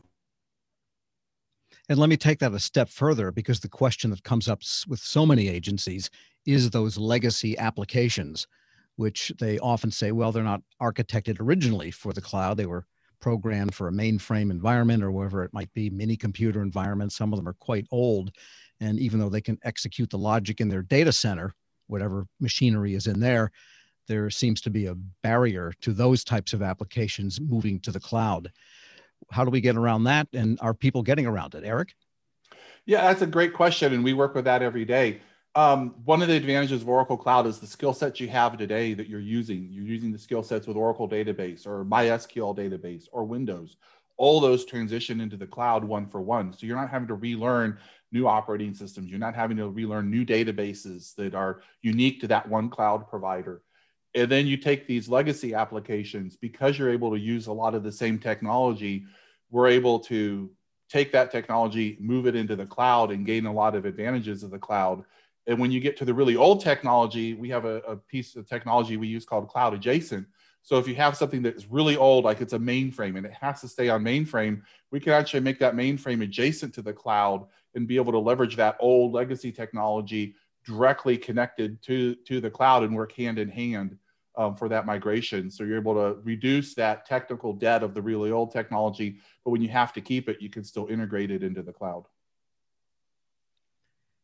And 1.88 2.00
let 2.00 2.10
me 2.10 2.18
take 2.18 2.40
that 2.40 2.54
a 2.54 2.60
step 2.60 2.90
further 2.90 3.32
because 3.32 3.60
the 3.60 3.70
question 3.70 4.10
that 4.10 4.24
comes 4.24 4.48
up 4.48 4.62
with 4.88 5.00
so 5.00 5.26
many 5.26 5.48
agencies 5.48 6.10
is 6.46 6.70
those 6.70 6.98
legacy 6.98 7.58
applications, 7.58 8.48
which 8.96 9.32
they 9.40 9.60
often 9.60 9.92
say, 9.92 10.12
well, 10.12 10.32
they're 10.32 10.44
not 10.44 10.62
architected 10.82 11.40
originally 11.40 11.92
for 11.92 12.12
the 12.12 12.22
cloud. 12.22 12.58
They 12.58 12.66
were 12.66 12.86
programmed 13.20 13.76
for 13.76 13.88
a 13.88 13.92
mainframe 13.92 14.50
environment 14.52 15.04
or 15.04 15.12
wherever 15.12 15.44
it 15.44 15.54
might 15.54 15.72
be, 15.74 15.90
mini 15.90 16.16
computer 16.16 16.62
environment. 16.62 17.12
Some 17.12 17.34
of 17.34 17.38
them 17.38 17.48
are 17.48 17.54
quite 17.54 17.88
old. 17.92 18.32
And 18.80 19.00
even 19.00 19.20
though 19.20 19.30
they 19.30 19.42
can 19.42 19.60
execute 19.64 20.10
the 20.10 20.18
logic 20.18 20.62
in 20.62 20.70
their 20.70 20.82
data 20.82 21.12
center, 21.12 21.54
whatever 21.88 22.26
machinery 22.40 22.96
is 22.96 23.08
in 23.08 23.20
there, 23.20 23.52
there 24.08 24.30
seems 24.30 24.62
to 24.62 24.70
be 24.70 24.88
a 24.88 24.96
barrier 25.24 25.72
to 25.82 25.94
those 25.94 26.24
types 26.24 26.54
of 26.54 26.62
applications 26.62 27.40
moving 27.40 27.80
to 27.82 27.92
the 27.92 28.00
cloud. 28.00 28.52
How 29.32 29.44
do 29.44 29.52
we 29.52 29.62
get 29.62 29.76
around 29.76 30.06
that? 30.06 30.28
And 30.34 30.60
are 30.62 30.74
people 30.74 31.04
getting 31.04 31.26
around 31.26 31.56
it? 31.56 31.64
Eric? 31.64 31.96
Yeah, 32.86 33.02
that's 33.02 33.22
a 33.22 33.28
great 33.28 33.54
question. 33.54 33.94
And 33.94 34.04
we 34.04 34.14
work 34.14 34.36
with 34.36 34.46
that 34.46 34.62
every 34.62 34.86
day. 34.86 35.22
Um, 35.56 35.96
one 36.04 36.22
of 36.22 36.28
the 36.28 36.36
advantages 36.36 36.82
of 36.82 36.90
Oracle 36.90 37.18
Cloud 37.18 37.48
is 37.48 37.60
the 37.60 37.68
skill 37.68 37.94
sets 37.94 38.20
you 38.20 38.28
have 38.28 38.58
today 38.58 38.94
that 38.94 39.08
you're 39.08 39.22
using. 39.22 39.70
You're 39.72 39.86
using 39.86 40.12
the 40.12 40.20
skill 40.20 40.44
sets 40.44 40.68
with 40.68 40.76
Oracle 40.76 41.08
Database 41.08 41.66
or 41.66 41.86
MySQL 41.86 42.56
Database 42.56 43.08
or 43.14 43.24
Windows. 43.24 43.78
All 44.18 44.40
those 44.40 44.66
transition 44.66 45.22
into 45.22 45.38
the 45.38 45.48
cloud 45.48 45.84
one 45.84 46.08
for 46.08 46.22
one. 46.22 46.52
So 46.52 46.66
you're 46.66 46.76
not 46.76 46.90
having 46.90 47.08
to 47.08 47.16
relearn 47.16 47.78
new 48.12 48.28
operating 48.28 48.74
systems. 48.74 49.10
You're 49.10 49.20
not 49.20 49.36
having 49.36 49.58
to 49.58 49.70
relearn 49.70 50.10
new 50.10 50.26
databases 50.26 51.16
that 51.16 51.36
are 51.36 51.62
unique 51.82 52.20
to 52.22 52.28
that 52.28 52.48
one 52.48 52.70
cloud 52.70 53.10
provider. 53.10 53.62
And 54.16 54.32
then 54.32 54.48
you 54.48 54.56
take 54.56 54.88
these 54.88 55.10
legacy 55.10 55.54
applications 55.54 56.38
because 56.38 56.80
you're 56.80 56.90
able 56.90 57.12
to 57.12 57.20
use 57.20 57.48
a 57.48 57.54
lot 57.54 57.76
of 57.76 57.84
the 57.84 57.92
same 57.92 58.18
technology. 58.18 59.06
We're 59.52 59.68
able 59.68 60.00
to 60.02 60.50
take 60.90 61.12
that 61.12 61.32
technology, 61.32 61.98
move 62.00 62.26
it 62.26 62.36
into 62.36 62.56
the 62.56 62.66
cloud, 62.66 63.12
and 63.12 63.26
gain 63.26 63.46
a 63.46 63.54
lot 63.54 63.76
of 63.76 63.86
advantages 63.86 64.42
of 64.42 64.52
the 64.52 64.58
cloud. 64.58 65.04
And 65.48 65.60
when 65.60 65.70
you 65.70 65.82
get 65.82 65.98
to 65.98 66.06
the 66.06 66.14
really 66.14 66.38
old 66.38 66.62
technology, 66.62 67.34
we 67.34 67.50
have 67.50 67.66
a, 67.66 67.82
a 67.82 67.98
piece 67.98 68.38
of 68.38 68.48
technology 68.48 68.96
we 68.96 69.08
use 69.08 69.26
called 69.26 69.50
cloud 69.50 69.74
adjacent. 69.74 70.26
So 70.64 70.78
if 70.78 70.88
you 70.88 70.96
have 70.96 71.18
something 71.18 71.44
that's 71.44 71.70
really 71.70 71.98
old, 71.98 72.24
like 72.24 72.40
it's 72.40 72.54
a 72.54 72.60
mainframe 72.60 73.18
and 73.18 73.26
it 73.26 73.34
has 73.34 73.62
to 73.62 73.68
stay 73.68 73.90
on 73.90 74.02
mainframe, 74.02 74.62
we 74.92 75.00
can 75.02 75.12
actually 75.12 75.42
make 75.42 75.60
that 75.60 75.76
mainframe 75.76 76.24
adjacent 76.24 76.74
to 76.76 76.82
the 76.82 76.94
cloud 76.94 77.46
and 77.76 77.88
be 77.88 77.98
able 77.98 78.14
to 78.14 78.20
leverage 78.20 78.56
that 78.56 78.78
old 78.80 79.12
legacy 79.12 79.52
technology 79.52 80.36
directly 80.66 81.18
connected 81.18 81.82
to, 81.84 82.16
to 82.26 82.40
the 82.40 82.50
cloud 82.50 82.84
and 82.84 82.96
work 82.96 83.12
hand 83.12 83.38
in 83.38 83.50
hand 83.50 83.98
um, 84.38 84.56
for 84.56 84.70
that 84.70 84.86
migration. 84.86 85.50
So 85.50 85.64
you're 85.64 85.78
able 85.78 85.96
to 85.96 86.20
reduce 86.24 86.74
that 86.76 87.06
technical 87.06 87.54
debt 87.54 87.84
of 87.84 87.94
the 87.94 88.02
really 88.02 88.32
old 88.32 88.52
technology, 88.52 89.18
but 89.44 89.52
when 89.52 89.62
you 89.62 89.70
have 89.70 89.94
to 89.94 90.02
keep 90.02 90.30
it, 90.30 90.42
you 90.42 90.50
can 90.50 90.64
still 90.64 90.88
integrate 90.88 91.32
it 91.32 91.44
into 91.44 91.62
the 91.62 91.74
cloud. 91.74 92.06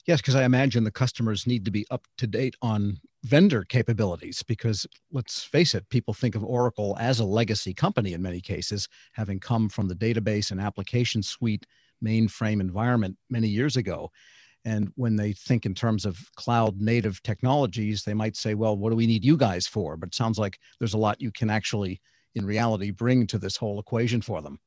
Yes, 0.07 0.19
because 0.19 0.35
I 0.35 0.45
imagine 0.45 0.83
the 0.83 0.91
customers 0.91 1.45
need 1.45 1.63
to 1.65 1.71
be 1.71 1.85
up 1.91 2.07
to 2.17 2.25
date 2.25 2.55
on 2.61 2.99
vendor 3.23 3.63
capabilities 3.63 4.41
because 4.41 4.87
let's 5.11 5.43
face 5.43 5.75
it, 5.75 5.87
people 5.89 6.13
think 6.13 6.33
of 6.33 6.43
Oracle 6.43 6.97
as 6.99 7.19
a 7.19 7.25
legacy 7.25 7.73
company 7.73 8.13
in 8.13 8.21
many 8.21 8.41
cases, 8.41 8.87
having 9.13 9.39
come 9.39 9.69
from 9.69 9.87
the 9.87 9.95
database 9.95 10.49
and 10.49 10.59
application 10.59 11.21
suite 11.21 11.67
mainframe 12.03 12.61
environment 12.61 13.15
many 13.29 13.47
years 13.47 13.77
ago. 13.77 14.09
And 14.63 14.91
when 14.95 15.15
they 15.15 15.33
think 15.33 15.65
in 15.65 15.73
terms 15.73 16.05
of 16.05 16.19
cloud 16.35 16.79
native 16.79 17.21
technologies, 17.23 18.03
they 18.03 18.13
might 18.13 18.35
say, 18.35 18.53
well, 18.53 18.77
what 18.77 18.91
do 18.91 18.95
we 18.95 19.07
need 19.07 19.25
you 19.25 19.37
guys 19.37 19.67
for? 19.67 19.97
But 19.97 20.07
it 20.07 20.15
sounds 20.15 20.37
like 20.37 20.59
there's 20.79 20.93
a 20.93 20.99
lot 20.99 21.21
you 21.21 21.31
can 21.31 21.49
actually, 21.49 21.99
in 22.35 22.45
reality, 22.45 22.91
bring 22.91 23.25
to 23.27 23.39
this 23.39 23.57
whole 23.57 23.79
equation 23.79 24.21
for 24.21 24.41
them. 24.41 24.59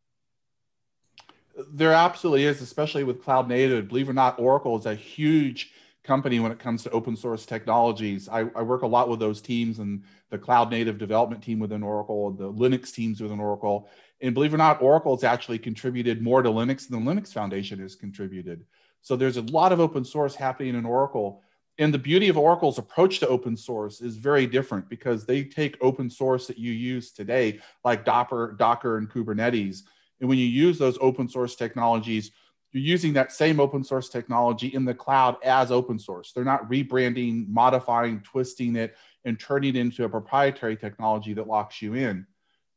There 1.73 1.93
absolutely 1.93 2.45
is, 2.45 2.61
especially 2.61 3.05
with 3.05 3.23
cloud 3.23 3.49
native. 3.49 3.89
Believe 3.89 4.09
it 4.09 4.11
or 4.11 4.15
not, 4.15 4.41
Oracle 4.41 4.77
is 4.77 4.87
a 4.87 4.95
huge 4.95 5.71
company 6.03 6.39
when 6.39 6.53
it 6.53 6.59
comes 6.59 6.83
to 6.83 6.91
open 6.91 7.17
source 7.17 7.47
technologies. 7.47 8.29
I, 8.29 8.41
I, 8.55 8.63
work 8.63 8.83
a 8.83 8.87
lot 8.87 9.09
with 9.09 9.21
those 9.21 9.41
teams 9.41 9.79
and 9.79 10.03
the 10.29 10.37
cloud 10.37 10.71
native 10.71 10.99
development 10.99 11.43
team 11.43 11.59
within 11.59 11.83
Oracle, 11.83 12.31
the 12.31 12.53
Linux 12.53 12.93
teams 12.93 13.23
within 13.23 13.41
Oracle. 13.41 13.89
And 14.21 14.35
believe 14.35 14.53
it 14.53 14.57
or 14.57 14.59
not, 14.59 14.83
Oracle 14.83 15.17
has 15.17 15.25
actually 15.25 15.59
contributed 15.59 16.23
more 16.23 16.43
to 16.43 16.51
Linux 16.51 16.89
than 16.89 17.05
the 17.05 17.11
Linux 17.11 17.33
Foundation 17.33 17.79
has 17.79 17.95
contributed. 17.95 18.67
So 19.05 19.17
there's 19.17 19.37
a 19.37 19.43
lot 19.43 19.71
of 19.71 19.81
open 19.81 20.03
source 20.03 20.35
happening 20.35 20.75
in 20.75 20.87
Oracle. 20.87 21.43
And 21.79 21.93
the 21.93 21.99
beauty 21.99 22.31
of 22.31 22.39
Oracle's 22.39 22.79
approach 22.79 23.19
to 23.21 23.29
open 23.29 23.55
source 23.55 24.01
is 24.01 24.17
very 24.17 24.47
different 24.47 24.89
because 24.89 25.27
they 25.27 25.45
take 25.45 25.77
open 25.83 26.09
source 26.09 26.47
that 26.47 26.57
you 26.57 26.73
use 26.73 27.13
today, 27.13 27.61
like 27.85 28.07
Docker, 28.07 28.57
Docker 28.59 28.97
and 28.97 29.11
Kubernetes. 29.11 29.83
And 30.21 30.29
when 30.29 30.39
you 30.39 30.47
use 30.47 30.79
those 30.79 30.97
open 31.03 31.29
source 31.29 31.55
technologies, 31.55 32.31
you're 32.73 32.83
using 32.83 33.13
that 33.13 33.31
same 33.31 33.61
open 33.61 33.85
source 33.85 34.09
technology 34.09 34.69
in 34.69 34.87
the 34.87 34.95
cloud 34.95 35.37
as 35.45 35.71
open 35.71 35.99
source. 35.99 36.33
They're 36.33 36.43
not 36.43 36.71
rebranding, 36.71 37.47
modifying, 37.49 38.21
twisting 38.21 38.75
it, 38.75 38.97
and 39.27 39.39
turning 39.39 39.77
it 39.77 39.79
into 39.79 40.05
a 40.05 40.09
proprietary 40.09 40.79
technology 40.79 41.35
that 41.35 41.47
locks 41.47 41.83
you 41.83 41.93
in. 41.93 42.27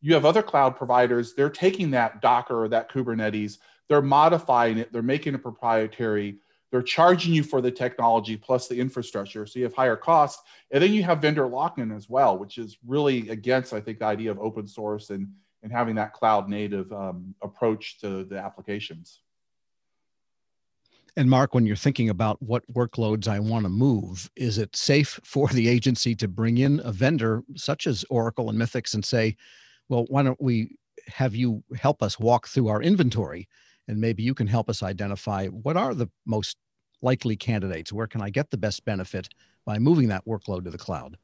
You 0.02 0.14
have 0.14 0.26
other 0.26 0.44
cloud 0.44 0.76
providers, 0.76 1.36
they're 1.36 1.50
taking 1.50 1.92
that 1.92 2.22
Docker 2.22 2.66
or 2.66 2.68
that 2.68 2.92
Kubernetes, 2.92 3.60
they're 3.90 4.02
modifying 4.02 4.78
it, 4.78 4.92
they're 4.92 5.02
making 5.02 5.34
it 5.36 5.42
proprietary, 5.42 6.38
they're 6.72 6.82
charging 6.82 7.34
you 7.34 7.44
for 7.44 7.62
the 7.62 7.72
technology 7.72 8.36
plus 8.36 8.68
the 8.68 8.80
infrastructure. 8.80 9.46
So 9.46 9.60
you 9.60 9.66
have 9.66 9.74
higher 9.74 9.96
costs. 9.96 10.44
And 10.72 10.84
then 10.84 10.94
you 10.94 11.04
have 11.04 11.22
vendor 11.22 11.48
lock 11.48 11.78
in 11.78 11.92
as 11.92 12.10
well, 12.10 12.38
which 12.38 12.58
is 12.58 12.78
really 12.86 13.30
against, 13.30 13.74
I 13.74 13.80
think, 13.80 14.00
the 14.00 14.06
idea 14.06 14.32
of 14.32 14.40
open 14.40 14.68
source 14.68 15.10
and, 15.10 15.30
and 15.64 15.72
having 15.72 15.96
that 15.96 16.14
cloud 16.14 16.50
native 16.50 16.92
um, 16.92 17.34
approach 17.42 18.00
to 18.02 18.26
the 18.26 18.38
applications. 18.38 19.22
And 21.16 21.30
Mark, 21.30 21.56
when 21.56 21.66
you're 21.66 21.76
thinking 21.76 22.10
about 22.10 22.40
what 22.44 22.68
workloads 22.72 23.28
I 23.28 23.40
want 23.40 23.66
to 23.66 23.70
move, 23.70 24.30
is 24.36 24.58
it 24.58 24.76
safe 24.76 25.20
for 25.24 25.48
the 25.48 25.70
agency 25.70 26.16
to 26.16 26.28
bring 26.28 26.58
in 26.58 26.82
a 26.84 26.92
vendor 26.92 27.44
such 27.56 27.88
as 27.88 28.06
Oracle 28.10 28.50
and 28.50 28.60
Mythics 28.60 28.94
and 28.94 29.06
say, 29.06 29.38
well, 29.90 30.06
why 30.10 30.24
don't 30.24 30.42
we 30.42 30.76
have 31.08 31.34
you 31.34 31.64
help 31.78 32.04
us 32.04 32.20
walk 32.20 32.50
through 32.50 32.68
our 32.68 32.82
inventory 32.82 33.48
and 33.88 34.00
maybe 34.00 34.24
you 34.24 34.34
can 34.34 34.48
help 34.48 34.70
us 34.70 34.84
identify 34.84 35.48
what 35.48 35.78
are 35.78 35.94
the 35.94 36.10
most 36.26 36.58
likely 37.02 37.36
candidates 37.36 37.94
where 37.94 38.08
can 38.08 38.22
i 38.22 38.30
get 38.30 38.50
the 38.50 38.58
best 38.58 38.84
benefit 38.84 39.30
by 39.68 39.78
moving 39.78 40.08
that 40.08 40.26
workload 40.26 40.64
to 40.64 40.72
the 40.72 40.78
cloud? 40.78 41.18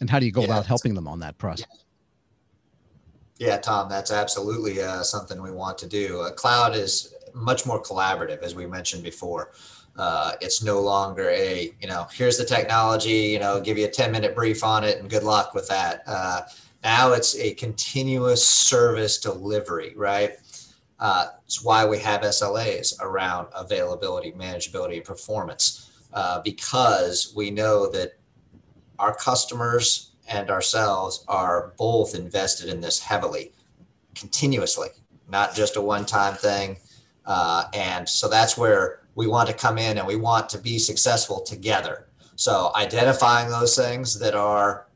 And 0.00 0.08
how 0.08 0.20
do 0.20 0.26
you 0.26 0.32
go 0.32 0.42
yeah, 0.42 0.46
about 0.46 0.64
helping 0.64 0.94
them 0.94 1.08
on 1.08 1.18
that 1.18 1.36
process? 1.36 1.66
Yeah, 3.36 3.48
yeah 3.48 3.58
tom 3.58 3.90
that's 3.90 4.12
absolutely 4.12 4.80
uh, 4.80 5.02
something 5.02 5.42
we 5.42 5.50
want 5.50 5.76
to 5.78 5.88
do. 5.88 6.20
Uh, 6.20 6.30
cloud 6.30 6.74
is 6.74 7.12
much 7.34 7.66
more 7.66 7.82
collaborative 7.82 8.42
as 8.42 8.54
we 8.54 8.64
mentioned 8.64 9.02
before. 9.02 9.52
Uh, 9.96 10.32
it's 10.40 10.62
no 10.62 10.80
longer 10.80 11.28
a 11.30 11.74
you 11.80 11.88
know 11.88 12.06
here's 12.12 12.38
the 12.38 12.44
technology 12.44 13.26
you 13.34 13.40
know 13.40 13.60
give 13.60 13.76
you 13.76 13.86
a 13.86 13.90
10 13.90 14.12
minute 14.12 14.36
brief 14.36 14.62
on 14.62 14.84
it 14.84 14.98
and 14.98 15.10
good 15.10 15.24
luck 15.24 15.52
with 15.52 15.68
that. 15.68 16.04
Uh, 16.06 16.42
now 16.84 17.12
it's 17.12 17.36
a 17.36 17.54
continuous 17.54 18.46
service 18.46 19.18
delivery 19.18 19.92
right 19.96 20.36
uh, 21.00 21.26
it's 21.44 21.62
why 21.62 21.84
we 21.86 21.98
have 21.98 22.22
SLAs 22.22 23.00
around 23.00 23.48
availability, 23.54 24.32
manageability, 24.32 24.96
and 24.96 25.04
performance, 25.04 25.90
uh, 26.12 26.40
because 26.40 27.32
we 27.36 27.50
know 27.50 27.88
that 27.90 28.18
our 28.98 29.14
customers 29.14 30.12
and 30.28 30.50
ourselves 30.50 31.24
are 31.28 31.72
both 31.78 32.14
invested 32.14 32.68
in 32.68 32.80
this 32.80 32.98
heavily, 32.98 33.52
continuously, 34.14 34.88
not 35.28 35.54
just 35.54 35.76
a 35.76 35.80
one 35.80 36.04
time 36.04 36.34
thing. 36.34 36.76
Uh, 37.24 37.64
and 37.74 38.08
so 38.08 38.28
that's 38.28 38.56
where 38.56 39.00
we 39.14 39.26
want 39.26 39.48
to 39.48 39.54
come 39.54 39.78
in 39.78 39.98
and 39.98 40.06
we 40.06 40.16
want 40.16 40.48
to 40.48 40.58
be 40.58 40.78
successful 40.78 41.40
together. 41.40 42.08
So 42.36 42.72
identifying 42.74 43.50
those 43.50 43.76
things 43.76 44.18
that 44.18 44.34
are 44.34 44.86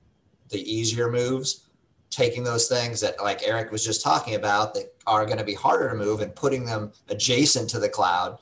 the 0.49 0.61
easier 0.61 1.11
moves 1.11 1.69
taking 2.13 2.45
those 2.45 2.69
things 2.69 3.01
that 3.01 3.21
like 3.21 3.41
eric 3.43 3.73
was 3.73 3.85
just 3.85 4.03
talking 4.03 4.35
about 4.35 4.75
that 4.75 4.95
are 5.07 5.25
going 5.25 5.39
to 5.39 5.45
be 5.45 5.55
harder 5.55 5.89
to 5.89 5.95
move 5.97 6.21
and 6.21 6.35
putting 6.37 6.65
them 6.65 6.93
adjacent 7.09 7.69
to 7.69 7.81
the 7.81 7.89
cloud 7.89 8.39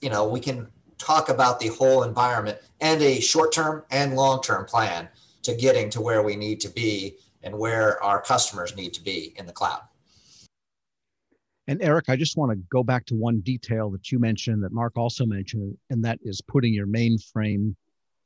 you 0.00 0.10
know 0.10 0.28
we 0.28 0.38
can 0.38 0.68
talk 0.98 1.28
about 1.28 1.58
the 1.58 1.68
whole 1.68 2.04
environment 2.04 2.58
and 2.80 3.02
a 3.02 3.20
short-term 3.20 3.82
and 3.90 4.14
long-term 4.14 4.64
plan 4.66 5.08
to 5.42 5.54
getting 5.54 5.90
to 5.90 6.00
where 6.00 6.22
we 6.22 6.36
need 6.36 6.60
to 6.60 6.68
be 6.68 7.16
and 7.42 7.58
where 7.58 8.02
our 8.02 8.20
customers 8.20 8.76
need 8.76 8.94
to 8.94 9.02
be 9.02 9.34
in 9.36 9.46
the 9.46 9.52
cloud. 9.52 9.80
And 11.66 11.82
eric 11.82 12.10
i 12.10 12.16
just 12.16 12.36
want 12.36 12.52
to 12.52 12.58
go 12.70 12.82
back 12.82 13.06
to 13.06 13.14
one 13.14 13.40
detail 13.40 13.90
that 13.90 14.12
you 14.12 14.18
mentioned 14.18 14.62
that 14.64 14.72
mark 14.72 14.96
also 14.96 15.24
mentioned 15.24 15.76
and 15.88 16.04
that 16.04 16.18
is 16.22 16.42
putting 16.42 16.74
your 16.74 16.86
mainframe 16.86 17.74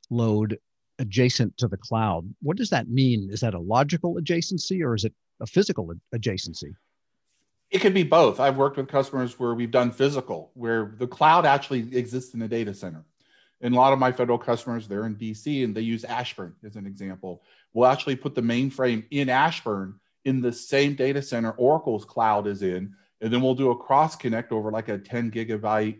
load 0.09 0.57
adjacent 0.99 1.57
to 1.57 1.67
the 1.67 1.77
cloud. 1.77 2.33
What 2.41 2.57
does 2.57 2.69
that 2.69 2.89
mean? 2.89 3.29
Is 3.31 3.39
that 3.41 3.53
a 3.53 3.59
logical 3.59 4.15
adjacency 4.15 4.83
or 4.83 4.93
is 4.93 5.05
it 5.05 5.13
a 5.39 5.47
physical 5.47 5.91
adjacency? 6.13 6.73
It 7.71 7.79
could 7.79 7.93
be 7.93 8.03
both. 8.03 8.39
I've 8.39 8.57
worked 8.57 8.77
with 8.77 8.87
customers 8.87 9.39
where 9.39 9.53
we've 9.53 9.71
done 9.71 9.91
physical, 9.91 10.51
where 10.55 10.95
the 10.97 11.07
cloud 11.07 11.45
actually 11.45 11.95
exists 11.95 12.33
in 12.33 12.41
a 12.41 12.47
data 12.47 12.73
center. 12.73 13.05
And 13.61 13.73
a 13.73 13.77
lot 13.77 13.93
of 13.93 13.99
my 13.99 14.11
federal 14.11 14.37
customers, 14.37 14.87
they're 14.87 15.05
in 15.05 15.15
DC 15.15 15.63
and 15.63 15.75
they 15.75 15.81
use 15.81 16.03
Ashburn 16.03 16.55
as 16.63 16.75
an 16.75 16.87
example. 16.87 17.43
We'll 17.73 17.87
actually 17.87 18.15
put 18.15 18.33
the 18.33 18.41
mainframe 18.41 19.05
in 19.11 19.29
Ashburn 19.29 19.99
in 20.25 20.41
the 20.41 20.53
same 20.53 20.95
data 20.95 21.21
center 21.21 21.51
Oracle's 21.51 22.05
cloud 22.05 22.47
is 22.47 22.63
in, 22.63 22.93
and 23.21 23.31
then 23.31 23.41
we'll 23.41 23.55
do 23.55 23.71
a 23.71 23.77
cross 23.77 24.15
connect 24.15 24.51
over 24.51 24.71
like 24.71 24.89
a 24.89 24.97
10 24.97 25.31
gigabyte 25.31 25.99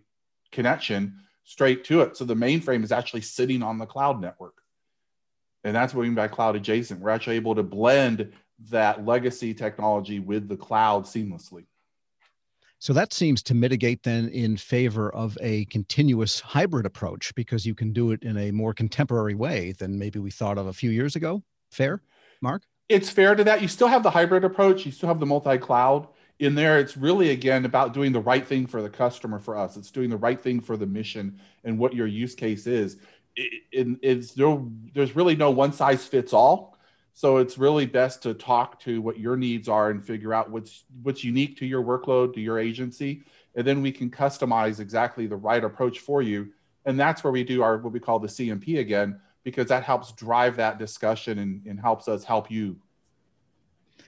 connection 0.51 1.19
straight 1.43 1.83
to 1.85 2.01
it. 2.01 2.15
So 2.15 2.25
the 2.25 2.35
mainframe 2.35 2.83
is 2.83 2.91
actually 2.91 3.21
sitting 3.21 3.61
on 3.61 3.77
the 3.77 3.85
cloud 3.85 4.21
network. 4.21 4.55
And 5.63 5.75
that's 5.75 5.93
what 5.93 6.01
we 6.01 6.07
mean 6.07 6.15
by 6.15 6.27
cloud 6.27 6.55
adjacent. 6.55 7.01
We're 7.01 7.09
actually 7.09 7.35
able 7.35 7.55
to 7.55 7.63
blend 7.63 8.31
that 8.69 9.05
legacy 9.05 9.53
technology 9.53 10.19
with 10.19 10.47
the 10.47 10.57
cloud 10.57 11.05
seamlessly. 11.05 11.65
So 12.81 12.93
that 12.93 13.11
seems 13.11 13.43
to 13.43 13.53
mitigate 13.53 14.03
then 14.03 14.29
in 14.29 14.55
favor 14.55 15.13
of 15.13 15.37
a 15.41 15.65
continuous 15.65 16.39
hybrid 16.39 16.85
approach 16.85 17.35
because 17.35 17.65
you 17.65 17.75
can 17.75 17.91
do 17.91 18.11
it 18.11 18.23
in 18.23 18.37
a 18.37 18.51
more 18.51 18.73
contemporary 18.73 19.35
way 19.35 19.73
than 19.73 19.99
maybe 19.99 20.17
we 20.17 20.31
thought 20.31 20.57
of 20.57 20.67
a 20.67 20.73
few 20.73 20.89
years 20.89 21.17
ago. 21.17 21.43
Fair, 21.71 22.01
Mark? 22.41 22.63
It's 22.87 23.09
fair 23.09 23.35
to 23.35 23.43
that. 23.43 23.61
You 23.61 23.67
still 23.67 23.89
have 23.89 24.01
the 24.01 24.09
hybrid 24.09 24.45
approach, 24.45 24.85
you 24.85 24.93
still 24.93 25.09
have 25.09 25.19
the 25.19 25.25
multi 25.25 25.57
cloud. 25.57 26.07
In 26.39 26.55
there, 26.55 26.79
it's 26.79 26.95
really 26.95 27.31
again 27.31 27.65
about 27.65 27.93
doing 27.93 28.13
the 28.13 28.21
right 28.21 28.47
thing 28.47 28.65
for 28.65 28.81
the 28.81 28.89
customer 28.89 29.39
for 29.39 29.57
us. 29.57 29.75
It's 29.75 29.91
doing 29.91 30.09
the 30.09 30.15
right 30.15 30.41
thing 30.41 30.61
for 30.61 30.77
the 30.77 30.85
mission 30.85 31.41
and 31.65 31.77
what 31.77 31.93
your 31.93 32.07
use 32.07 32.33
case 32.33 32.65
is. 32.65 32.95
It, 33.39 33.63
it, 33.71 33.99
it's 34.01 34.35
no, 34.35 34.71
there's 34.93 35.15
really 35.15 35.35
no 35.35 35.51
one 35.51 35.71
size 35.71 36.05
fits 36.05 36.33
all 36.33 36.69
so 37.19 37.35
it's 37.35 37.57
really 37.57 37.85
best 37.85 38.23
to 38.23 38.33
talk 38.33 38.79
to 38.79 39.01
what 39.01 39.19
your 39.19 39.35
needs 39.35 39.67
are 39.67 39.89
and 39.89 40.01
figure 40.01 40.33
out 40.33 40.49
what's 40.49 40.85
what's 41.03 41.21
unique 41.21 41.57
to 41.57 41.65
your 41.65 41.83
workload, 41.83 42.33
to 42.35 42.39
your 42.39 42.57
agency, 42.59 43.23
and 43.55 43.67
then 43.67 43.81
we 43.81 43.91
can 43.91 44.09
customize 44.09 44.79
exactly 44.79 45.27
the 45.27 45.35
right 45.35 45.61
approach 45.61 45.99
for 45.99 46.21
you. 46.21 46.47
And 46.85 46.97
that's 46.97 47.21
where 47.21 47.33
we 47.33 47.43
do 47.43 47.61
our 47.61 47.77
what 47.77 47.91
we 47.91 47.99
call 47.99 48.19
the 48.19 48.29
CMP 48.29 48.79
again, 48.79 49.19
because 49.43 49.67
that 49.67 49.83
helps 49.83 50.13
drive 50.13 50.55
that 50.55 50.79
discussion 50.79 51.39
and, 51.39 51.65
and 51.65 51.77
helps 51.77 52.07
us 52.07 52.23
help 52.23 52.49
you. 52.49 52.77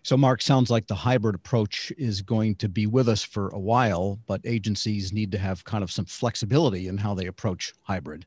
So, 0.04 0.16
Mark, 0.16 0.42
sounds 0.42 0.72
like 0.72 0.88
the 0.88 0.96
hybrid 0.96 1.36
approach 1.36 1.92
is 1.98 2.22
going 2.22 2.56
to 2.56 2.70
be 2.70 2.88
with 2.88 3.10
us 3.10 3.24
for 3.24 3.50
a 3.50 3.60
while, 3.60 4.22
but 4.26 4.40
agencies 4.46 5.12
need 5.12 5.34
to 5.34 5.38
have 5.38 5.66
kind 5.66 5.84
of 5.84 5.92
some 5.92 6.06
flexibility 6.06 6.88
in 6.88 6.98
how 6.98 7.14
they 7.14 7.26
approach 7.26 7.74
hybrid. 7.82 8.26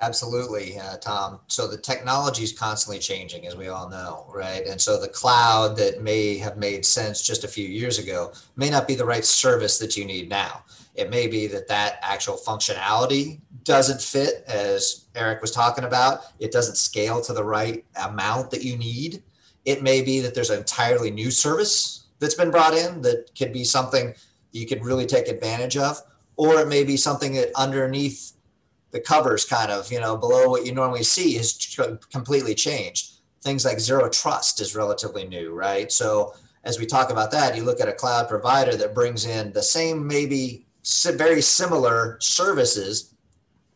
Absolutely, 0.00 0.78
uh, 0.78 0.96
Tom. 0.98 1.40
So 1.48 1.66
the 1.66 1.76
technology 1.76 2.44
is 2.44 2.52
constantly 2.52 3.00
changing, 3.00 3.48
as 3.48 3.56
we 3.56 3.66
all 3.66 3.88
know, 3.88 4.26
right? 4.32 4.64
And 4.64 4.80
so 4.80 5.00
the 5.00 5.08
cloud 5.08 5.76
that 5.78 6.02
may 6.02 6.38
have 6.38 6.56
made 6.56 6.86
sense 6.86 7.20
just 7.20 7.42
a 7.42 7.48
few 7.48 7.66
years 7.66 7.98
ago 7.98 8.32
may 8.54 8.70
not 8.70 8.86
be 8.86 8.94
the 8.94 9.04
right 9.04 9.24
service 9.24 9.76
that 9.78 9.96
you 9.96 10.04
need 10.04 10.28
now. 10.28 10.62
It 10.94 11.10
may 11.10 11.26
be 11.26 11.48
that 11.48 11.66
that 11.66 11.98
actual 12.02 12.36
functionality 12.36 13.40
doesn't 13.64 14.00
fit, 14.00 14.44
as 14.46 15.06
Eric 15.16 15.40
was 15.40 15.50
talking 15.50 15.84
about. 15.84 16.20
It 16.38 16.52
doesn't 16.52 16.76
scale 16.76 17.20
to 17.22 17.32
the 17.32 17.44
right 17.44 17.84
amount 17.96 18.52
that 18.52 18.62
you 18.62 18.76
need. 18.76 19.24
It 19.64 19.82
may 19.82 20.02
be 20.02 20.20
that 20.20 20.32
there's 20.32 20.50
an 20.50 20.58
entirely 20.58 21.10
new 21.10 21.32
service 21.32 22.06
that's 22.20 22.34
been 22.34 22.52
brought 22.52 22.74
in 22.74 23.02
that 23.02 23.30
could 23.36 23.52
be 23.52 23.64
something 23.64 24.14
you 24.52 24.64
could 24.66 24.84
really 24.84 25.06
take 25.06 25.26
advantage 25.26 25.76
of, 25.76 26.00
or 26.36 26.60
it 26.60 26.68
may 26.68 26.84
be 26.84 26.96
something 26.96 27.34
that 27.34 27.50
underneath 27.56 28.32
the 28.90 29.00
covers 29.00 29.44
kind 29.44 29.70
of 29.70 29.90
you 29.92 30.00
know 30.00 30.16
below 30.16 30.48
what 30.48 30.66
you 30.66 30.72
normally 30.72 31.02
see 31.02 31.34
has 31.34 31.52
completely 32.12 32.54
changed. 32.54 33.12
Things 33.42 33.64
like 33.64 33.80
zero 33.80 34.08
trust 34.08 34.60
is 34.60 34.74
relatively 34.74 35.26
new 35.26 35.52
right? 35.52 35.90
So 35.92 36.34
as 36.64 36.78
we 36.78 36.86
talk 36.86 37.10
about 37.10 37.30
that 37.30 37.56
you 37.56 37.62
look 37.62 37.80
at 37.80 37.88
a 37.88 37.92
cloud 37.92 38.28
provider 38.28 38.76
that 38.76 38.94
brings 38.94 39.24
in 39.24 39.52
the 39.52 39.62
same 39.62 40.06
maybe 40.06 40.66
very 41.14 41.40
similar 41.40 42.18
services 42.20 43.14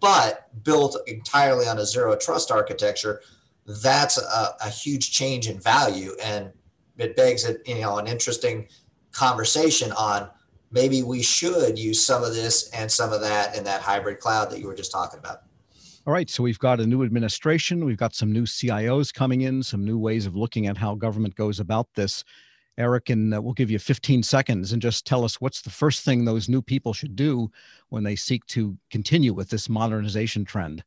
but 0.00 0.48
built 0.64 0.98
entirely 1.06 1.66
on 1.68 1.78
a 1.78 1.86
zero 1.86 2.16
trust 2.16 2.50
architecture 2.50 3.20
that's 3.66 4.18
a, 4.18 4.56
a 4.60 4.70
huge 4.70 5.12
change 5.12 5.48
in 5.48 5.60
value. 5.60 6.12
And 6.22 6.52
it 6.98 7.16
begs 7.16 7.48
a, 7.48 7.56
you 7.66 7.80
know 7.80 7.98
an 7.98 8.06
interesting 8.06 8.68
conversation 9.12 9.92
on 9.92 10.30
maybe 10.72 11.02
we 11.02 11.22
should 11.22 11.78
use 11.78 12.04
some 12.04 12.24
of 12.24 12.34
this 12.34 12.70
and 12.70 12.90
some 12.90 13.12
of 13.12 13.20
that 13.20 13.56
in 13.56 13.64
that 13.64 13.82
hybrid 13.82 14.18
cloud 14.18 14.50
that 14.50 14.58
you 14.58 14.66
were 14.66 14.74
just 14.74 14.90
talking 14.90 15.18
about. 15.18 15.42
All 16.04 16.12
right, 16.12 16.28
so 16.28 16.42
we've 16.42 16.58
got 16.58 16.80
a 16.80 16.86
new 16.86 17.04
administration, 17.04 17.84
we've 17.84 17.96
got 17.96 18.14
some 18.14 18.32
new 18.32 18.42
CIOs 18.42 19.14
coming 19.14 19.42
in, 19.42 19.62
some 19.62 19.84
new 19.84 19.98
ways 19.98 20.26
of 20.26 20.34
looking 20.34 20.66
at 20.66 20.76
how 20.76 20.96
government 20.96 21.36
goes 21.36 21.60
about 21.60 21.86
this. 21.94 22.24
Eric, 22.78 23.10
and 23.10 23.34
uh, 23.34 23.40
we'll 23.40 23.52
give 23.52 23.70
you 23.70 23.78
15 23.78 24.22
seconds 24.22 24.72
and 24.72 24.80
just 24.80 25.06
tell 25.06 25.24
us 25.24 25.40
what's 25.40 25.60
the 25.60 25.70
first 25.70 26.04
thing 26.04 26.24
those 26.24 26.48
new 26.48 26.62
people 26.62 26.92
should 26.92 27.14
do 27.14 27.50
when 27.90 28.02
they 28.02 28.16
seek 28.16 28.44
to 28.46 28.76
continue 28.90 29.34
with 29.34 29.50
this 29.50 29.68
modernization 29.68 30.44
trend. 30.44 30.82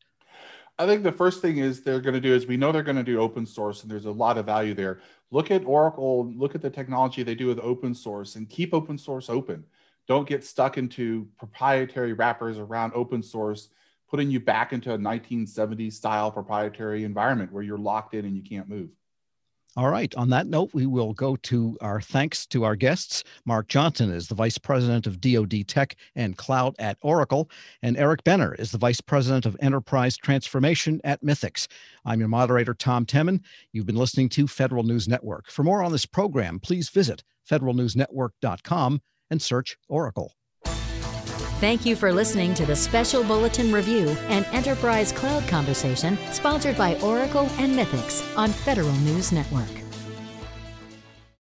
I 0.78 0.86
think 0.86 1.04
the 1.04 1.12
first 1.12 1.42
thing 1.42 1.58
is 1.58 1.82
they're 1.82 2.02
going 2.02 2.16
to 2.16 2.20
do 2.20 2.34
is 2.34 2.48
we 2.48 2.58
know 2.58 2.72
they're 2.72 2.84
going 2.84 2.98
to 2.98 3.04
do 3.04 3.20
open 3.20 3.46
source 3.46 3.84
and 3.84 3.92
there's 3.92 4.06
a 4.06 4.12
lot 4.12 4.38
of 4.38 4.46
value 4.46 4.74
there. 4.74 5.00
Look 5.32 5.52
at 5.52 5.64
Oracle, 5.64 6.30
look 6.36 6.56
at 6.56 6.62
the 6.62 6.70
technology 6.70 7.24
they 7.24 7.36
do 7.36 7.48
with 7.48 7.60
open 7.60 7.94
source 7.96 8.36
and 8.36 8.50
keep 8.50 8.74
open 8.74 8.98
source 8.98 9.30
open. 9.30 9.64
Don't 10.08 10.28
get 10.28 10.44
stuck 10.44 10.78
into 10.78 11.28
proprietary 11.38 12.14
wrappers 12.14 12.58
around 12.58 12.94
open 12.94 13.24
source, 13.24 13.70
putting 14.10 14.30
you 14.30 14.40
back 14.40 14.72
into 14.72 14.94
a 14.94 14.98
1970s 14.98 15.94
style 15.94 16.32
proprietary 16.32 17.04
environment 17.04 17.52
where 17.52 17.64
you're 17.64 17.78
locked 17.78 18.14
in 18.14 18.26
and 18.26 18.36
you 18.36 18.44
can't 18.44 18.70
move. 18.70 18.90
All 19.78 19.90
right. 19.90 20.16
On 20.16 20.30
that 20.30 20.48
note, 20.48 20.70
we 20.74 20.86
will 20.86 21.12
go 21.12 21.36
to 21.36 21.78
our 21.82 22.00
thanks 22.00 22.46
to 22.48 22.64
our 22.64 22.78
guests. 22.78 23.26
Mark 23.44 23.68
Johnson 23.68 24.10
is 24.10 24.30
the 24.30 24.36
Vice 24.36 24.58
President 24.58 25.06
of 25.06 25.20
DoD 25.20 25.68
Tech 25.68 25.98
and 26.16 26.38
Cloud 26.38 26.76
at 26.80 26.98
Oracle, 27.02 27.50
and 27.82 27.98
Eric 27.98 28.24
Benner 28.24 28.56
is 28.56 28.72
the 28.72 28.78
Vice 28.78 29.02
President 29.02 29.46
of 29.46 29.58
Enterprise 29.60 30.16
Transformation 30.16 31.02
at 31.04 31.22
Mythics. 31.22 31.68
I'm 32.06 32.20
your 32.20 32.30
moderator, 32.30 32.74
Tom 32.74 33.06
Temin. 33.06 33.42
You've 33.74 33.86
been 33.86 33.98
listening 33.98 34.30
to 34.30 34.48
Federal 34.48 34.84
News 34.84 35.10
Network. 35.10 35.52
For 35.52 35.64
more 35.64 35.84
on 35.84 35.92
this 35.92 36.06
program, 36.06 36.60
please 36.62 36.88
visit 36.88 37.24
federalnewsnetwork.com 37.50 39.02
and 39.30 39.42
search 39.42 39.78
Oracle. 39.88 40.34
Thank 41.62 41.86
you 41.86 41.96
for 41.96 42.12
listening 42.12 42.54
to 42.56 42.66
the 42.66 42.76
Special 42.76 43.24
Bulletin 43.24 43.72
Review 43.72 44.10
and 44.28 44.46
Enterprise 44.48 45.12
Cloud 45.14 45.48
Conversation 45.48 46.18
sponsored 46.32 46.78
by 46.78 47.00
Oracle 47.00 47.48
and 47.58 47.74
Mythics 47.74 48.38
on 48.38 48.50
Federal 48.50 48.92
News 48.92 49.32
Network. 49.32 49.85